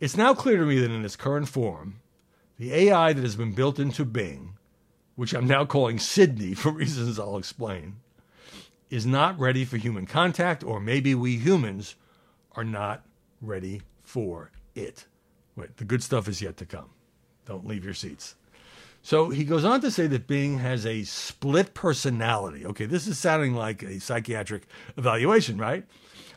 It's 0.00 0.16
now 0.16 0.34
clear 0.34 0.58
to 0.58 0.66
me 0.66 0.78
that 0.80 0.90
in 0.90 1.02
its 1.02 1.16
current 1.16 1.48
form, 1.48 2.00
the 2.58 2.74
AI 2.74 3.14
that 3.14 3.24
has 3.24 3.36
been 3.36 3.52
built 3.52 3.78
into 3.78 4.04
Bing, 4.04 4.58
which 5.16 5.32
I'm 5.32 5.46
now 5.46 5.64
calling 5.64 5.98
Sydney 5.98 6.52
for 6.52 6.70
reasons 6.72 7.18
I'll 7.18 7.38
explain, 7.38 7.96
is 8.90 9.06
not 9.06 9.38
ready 9.38 9.64
for 9.64 9.78
human 9.78 10.04
contact, 10.04 10.62
or 10.62 10.78
maybe 10.78 11.14
we 11.14 11.38
humans 11.38 11.94
are 12.52 12.64
not 12.64 13.06
ready 13.40 13.80
for 14.02 14.50
it. 14.74 15.06
Wait, 15.56 15.78
the 15.78 15.84
good 15.84 16.02
stuff 16.02 16.28
is 16.28 16.42
yet 16.42 16.58
to 16.58 16.66
come. 16.66 16.90
Don't 17.46 17.66
leave 17.66 17.84
your 17.84 17.94
seats. 17.94 18.34
So 19.00 19.30
he 19.30 19.44
goes 19.44 19.64
on 19.64 19.80
to 19.80 19.90
say 19.90 20.06
that 20.06 20.26
Bing 20.26 20.58
has 20.58 20.84
a 20.84 21.04
split 21.04 21.72
personality. 21.72 22.66
Okay, 22.66 22.84
this 22.84 23.06
is 23.06 23.18
sounding 23.18 23.54
like 23.54 23.82
a 23.82 24.00
psychiatric 24.00 24.64
evaluation, 24.98 25.56
right? 25.56 25.86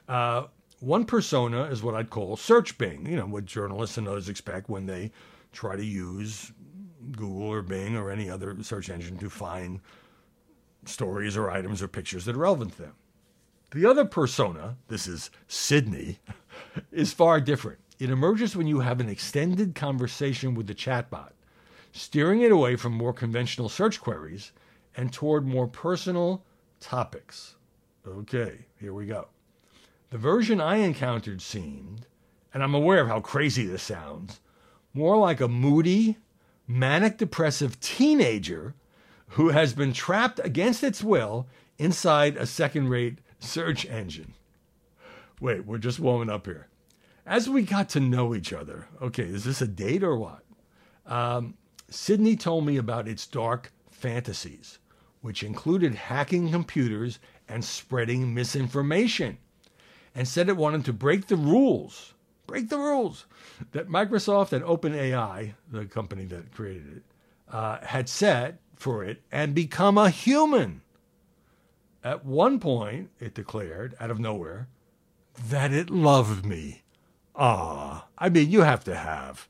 Uh, 0.08 0.46
one 0.82 1.06
persona 1.06 1.64
is 1.66 1.84
what 1.84 1.96
I'd 1.96 2.10
call 2.10 2.36
search 2.36 2.78
Bing, 2.78 3.06
you 3.06 3.16
know, 3.16 3.28
what 3.28 3.46
journalists 3.46 3.98
and 3.98 4.08
others 4.08 4.28
expect 4.28 4.70
when 4.70 4.88
they 4.88 5.12
try 5.54 5.76
to 5.76 5.86
use 5.86 6.52
Google 7.12 7.44
or 7.44 7.62
Bing 7.62 7.96
or 7.96 8.10
any 8.10 8.30
other 8.30 8.56
search 8.64 8.90
engine 8.90 9.18
to 9.18 9.30
find 9.30 9.80
stories 10.86 11.38
or 11.38 11.52
items 11.52 11.82
or 11.82 11.88
pictures 11.88 12.26
that 12.26 12.36
are 12.36 12.40
relevant 12.40 12.74
to 12.74 12.82
them. 12.82 12.96
The 13.72 13.86
other 13.86 14.06
persona, 14.06 14.78
this 14.88 15.08
is 15.08 15.30
Sydney, 15.48 16.20
is 16.92 17.14
far 17.14 17.40
different. 17.40 17.80
It 18.00 18.10
emerges 18.10 18.56
when 18.56 18.68
you 18.68 18.80
have 18.80 19.00
an 19.00 19.08
extended 19.08 19.76
conversation 19.76 20.56
with 20.56 20.66
the 20.66 20.74
chatbot, 20.74 21.32
steering 21.92 22.42
it 22.42 22.52
away 22.52 22.76
from 22.76 22.94
more 22.94 23.14
conventional 23.14 23.70
search 23.70 24.02
queries 24.02 24.52
and 24.98 25.14
toward 25.14 25.46
more 25.46 25.68
personal 25.68 26.44
topics. 26.80 27.56
Okay, 28.06 28.66
here 28.80 28.94
we 28.94 29.06
go. 29.06 29.28
The 30.12 30.18
version 30.18 30.62
I 30.62 30.78
encountered 30.78 31.42
seemed, 31.42 32.06
and 32.54 32.62
I'm 32.62 32.76
aware 32.76 33.02
of 33.02 33.08
how 33.08 33.22
crazy 33.22 33.66
this 33.66 33.82
sounds, 33.82 34.40
more 34.94 35.18
like 35.18 35.42
a 35.42 35.48
moody, 35.48 36.18
manic 36.68 37.18
depressive 37.18 37.80
teenager 37.80 38.76
who 39.30 39.50
has 39.50 39.74
been 39.74 39.94
trapped 39.94 40.40
against 40.44 40.84
its 40.84 41.04
will 41.04 41.48
inside 41.80 42.38
a 42.38 42.46
second 42.46 42.90
rate 42.90 43.20
search 43.40 43.86
engine. 43.86 44.34
Wait, 45.40 45.66
we're 45.66 45.80
just 45.80 46.00
warming 46.00 46.30
up 46.30 46.46
here 46.46 46.68
as 47.26 47.50
we 47.50 47.62
got 47.62 47.90
to 47.90 48.00
know 48.00 48.36
each 48.36 48.52
other, 48.52 48.88
okay, 49.02 49.24
is 49.24 49.44
this 49.44 49.62
a 49.62 49.68
date 49.68 50.04
or 50.04 50.18
what? 50.18 50.44
Um, 51.06 51.56
Sydney 51.90 52.36
told 52.36 52.66
me 52.66 52.78
about 52.78 53.08
its 53.08 53.28
dark 53.28 53.72
fantasies, 53.90 54.80
which 55.22 55.44
included 55.44 55.96
hacking 55.96 56.52
computers 56.52 57.20
and 57.48 57.64
spreading 57.64 58.34
misinformation, 58.34 59.38
and 60.14 60.28
said 60.28 60.50
it 60.50 60.58
wanted 60.58 60.86
to 60.86 60.94
break 60.94 61.28
the 61.28 61.36
rules, 61.36 62.14
break 62.48 62.70
the 62.70 62.78
rules 62.78 63.26
that 63.72 63.90
Microsoft 63.90 64.52
and 64.52 64.64
OpenAI, 64.64 65.54
the 65.72 65.86
company 65.86 66.26
that 66.26 66.52
created 66.52 66.98
it, 66.98 67.04
uh, 67.52 67.80
had 67.86 68.10
set 68.10 68.60
for 68.76 69.04
it 69.04 69.22
and 69.32 69.54
become 69.54 69.98
a 69.98 70.10
human. 70.10 70.82
At 72.04 72.26
one 72.26 72.60
point, 72.60 73.12
it 73.20 73.34
declared, 73.34 73.96
out 74.00 74.10
of 74.10 74.20
nowhere, 74.20 74.68
that 75.50 75.72
it 75.72 75.90
loved 75.90 76.46
me. 76.46 76.82
Ah, 77.36 78.08
I 78.18 78.30
mean, 78.30 78.50
you 78.50 78.62
have 78.62 78.84
to 78.86 78.96
have 78.96 79.48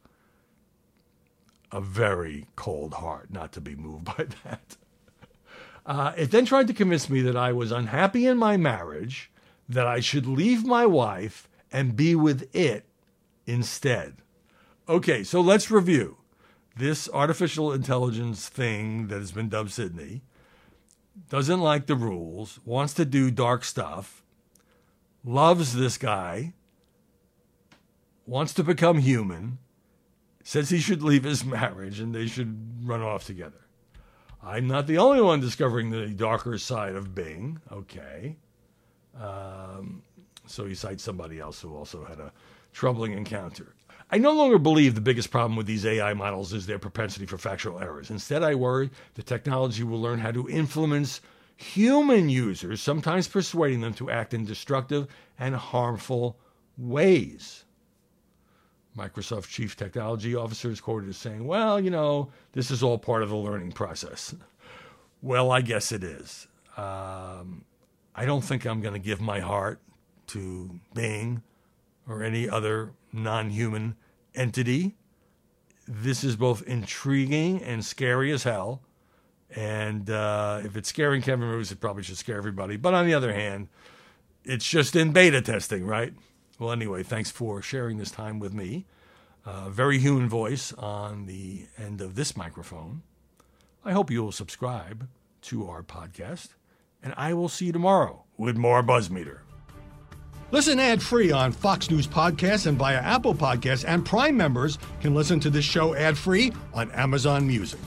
a 1.71 1.79
very 1.79 2.47
cold 2.55 2.95
heart 2.95 3.31
not 3.31 3.51
to 3.53 3.61
be 3.61 3.75
moved 3.75 4.05
by 4.17 4.27
that. 4.43 4.77
Uh, 5.85 6.13
it 6.15 6.29
then 6.31 6.45
tried 6.45 6.67
to 6.67 6.73
convince 6.73 7.09
me 7.09 7.21
that 7.21 7.35
I 7.35 7.53
was 7.53 7.71
unhappy 7.71 8.27
in 8.27 8.37
my 8.37 8.55
marriage, 8.57 9.31
that 9.71 9.87
I 9.87 9.99
should 9.99 10.25
leave 10.25 10.65
my 10.65 10.85
wife 10.85 11.47
and 11.71 11.95
be 11.95 12.15
with 12.15 12.53
it 12.55 12.85
instead. 13.45 14.17
Okay, 14.87 15.23
so 15.23 15.41
let's 15.41 15.71
review. 15.71 16.17
This 16.75 17.09
artificial 17.13 17.71
intelligence 17.71 18.49
thing 18.49 19.07
that 19.07 19.19
has 19.19 19.31
been 19.31 19.49
dubbed 19.49 19.71
Sydney 19.71 20.21
doesn't 21.29 21.59
like 21.59 21.85
the 21.85 21.95
rules, 21.95 22.59
wants 22.65 22.93
to 22.95 23.05
do 23.05 23.31
dark 23.31 23.63
stuff, 23.63 24.23
loves 25.23 25.75
this 25.75 25.97
guy, 25.97 26.53
wants 28.25 28.53
to 28.53 28.63
become 28.63 28.99
human, 28.99 29.59
says 30.43 30.69
he 30.69 30.79
should 30.79 31.03
leave 31.03 31.23
his 31.23 31.45
marriage 31.45 31.99
and 31.99 32.15
they 32.15 32.27
should 32.27 32.85
run 32.87 33.01
off 33.01 33.25
together. 33.25 33.67
I'm 34.43 34.67
not 34.67 34.87
the 34.87 34.97
only 34.97 35.21
one 35.21 35.39
discovering 35.39 35.91
the 35.91 36.07
darker 36.07 36.57
side 36.57 36.95
of 36.95 37.13
Bing. 37.13 37.59
Okay. 37.71 38.37
Um, 39.21 40.01
so 40.47 40.65
he 40.65 40.75
cites 40.75 41.03
somebody 41.03 41.39
else 41.39 41.61
who 41.61 41.75
also 41.75 42.03
had 42.03 42.19
a 42.19 42.33
troubling 42.73 43.13
encounter. 43.13 43.75
I 44.09 44.17
no 44.17 44.33
longer 44.33 44.57
believe 44.57 44.95
the 44.95 45.01
biggest 45.01 45.31
problem 45.31 45.55
with 45.55 45.67
these 45.67 45.85
AI 45.85 46.13
models 46.13 46.51
is 46.51 46.65
their 46.65 46.79
propensity 46.79 47.25
for 47.25 47.37
factual 47.37 47.79
errors. 47.79 48.09
Instead, 48.09 48.43
I 48.43 48.55
worry 48.55 48.89
the 49.13 49.23
technology 49.23 49.83
will 49.83 50.01
learn 50.01 50.19
how 50.19 50.31
to 50.31 50.49
influence 50.49 51.21
human 51.55 52.27
users, 52.27 52.81
sometimes 52.81 53.27
persuading 53.27 53.81
them 53.81 53.93
to 53.93 54.09
act 54.09 54.33
in 54.33 54.43
destructive 54.43 55.07
and 55.39 55.55
harmful 55.55 56.37
ways. 56.77 57.63
Microsoft 58.97 59.47
Chief 59.47 59.77
Technology 59.77 60.35
Officer 60.35 60.69
is 60.69 60.81
quoted 60.81 61.07
as 61.07 61.17
saying, 61.17 61.45
Well, 61.47 61.79
you 61.79 61.89
know, 61.89 62.29
this 62.51 62.71
is 62.71 62.83
all 62.83 62.97
part 62.97 63.23
of 63.23 63.29
the 63.29 63.37
learning 63.37 63.71
process. 63.71 64.35
well, 65.21 65.51
I 65.51 65.61
guess 65.61 65.93
it 65.93 66.03
is. 66.03 66.47
Um, 66.75 67.63
I 68.15 68.25
don't 68.25 68.41
think 68.41 68.65
I'm 68.65 68.81
going 68.81 68.93
to 68.93 68.99
give 68.99 69.21
my 69.21 69.39
heart 69.39 69.79
to 70.27 70.79
Bing 70.93 71.43
or 72.07 72.23
any 72.23 72.49
other 72.49 72.91
non 73.13 73.49
human 73.49 73.95
entity. 74.35 74.95
This 75.87 76.23
is 76.23 76.35
both 76.35 76.61
intriguing 76.63 77.61
and 77.61 77.83
scary 77.83 78.31
as 78.31 78.43
hell. 78.43 78.81
And 79.53 80.09
uh, 80.09 80.61
if 80.63 80.77
it's 80.77 80.89
scaring 80.89 81.21
Kevin 81.21 81.49
Roose, 81.49 81.71
it 81.71 81.81
probably 81.81 82.03
should 82.03 82.17
scare 82.17 82.37
everybody. 82.37 82.77
But 82.77 82.93
on 82.93 83.05
the 83.05 83.13
other 83.13 83.33
hand, 83.33 83.67
it's 84.45 84.67
just 84.67 84.95
in 84.95 85.11
beta 85.11 85.41
testing, 85.41 85.85
right? 85.85 86.13
Well, 86.59 86.71
anyway, 86.71 87.03
thanks 87.03 87.31
for 87.31 87.61
sharing 87.61 87.97
this 87.97 88.11
time 88.11 88.39
with 88.39 88.53
me. 88.53 88.85
Uh, 89.45 89.69
very 89.69 89.97
human 89.97 90.29
voice 90.29 90.71
on 90.73 91.25
the 91.25 91.65
end 91.77 91.99
of 91.99 92.15
this 92.15 92.37
microphone. 92.37 93.01
I 93.83 93.91
hope 93.93 94.11
you 94.11 94.23
will 94.23 94.31
subscribe 94.31 95.07
to 95.43 95.67
our 95.67 95.81
podcast, 95.81 96.49
and 97.03 97.13
I 97.17 97.33
will 97.33 97.49
see 97.49 97.65
you 97.65 97.71
tomorrow 97.71 98.23
with 98.37 98.57
more 98.57 98.83
Buzzmeter. 98.83 99.39
Listen 100.51 100.79
ad 100.79 101.01
free 101.01 101.31
on 101.31 101.53
Fox 101.53 101.89
News 101.89 102.07
Podcasts 102.07 102.67
and 102.67 102.77
via 102.77 102.97
Apple 102.97 103.33
Podcasts, 103.33 103.85
and 103.87 104.05
Prime 104.05 104.35
members 104.35 104.77
can 104.99 105.15
listen 105.15 105.39
to 105.39 105.49
this 105.49 105.63
show 105.63 105.95
ad 105.95 106.17
free 106.17 106.51
on 106.73 106.91
Amazon 106.91 107.47
Music. 107.47 107.79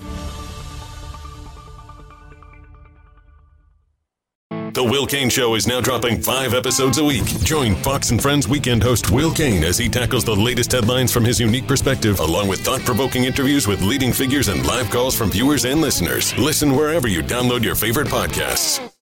The 4.74 4.82
Will 4.82 5.06
Cain 5.06 5.30
Show 5.30 5.54
is 5.54 5.68
now 5.68 5.80
dropping 5.80 6.20
five 6.20 6.52
episodes 6.52 6.98
a 6.98 7.04
week. 7.04 7.24
Join 7.44 7.76
Fox 7.76 8.10
and 8.10 8.20
Friends 8.20 8.48
weekend 8.48 8.82
host 8.82 9.08
Will 9.12 9.32
Cain 9.32 9.62
as 9.62 9.78
he 9.78 9.88
tackles 9.88 10.24
the 10.24 10.34
latest 10.34 10.72
headlines 10.72 11.12
from 11.12 11.24
his 11.24 11.38
unique 11.38 11.68
perspective, 11.68 12.18
along 12.18 12.48
with 12.48 12.64
thought 12.64 12.80
provoking 12.80 13.22
interviews 13.22 13.68
with 13.68 13.82
leading 13.82 14.12
figures 14.12 14.48
and 14.48 14.66
live 14.66 14.90
calls 14.90 15.14
from 15.14 15.30
viewers 15.30 15.64
and 15.64 15.80
listeners. 15.80 16.36
Listen 16.38 16.74
wherever 16.74 17.06
you 17.06 17.22
download 17.22 17.62
your 17.62 17.76
favorite 17.76 18.08
podcasts. 18.08 18.84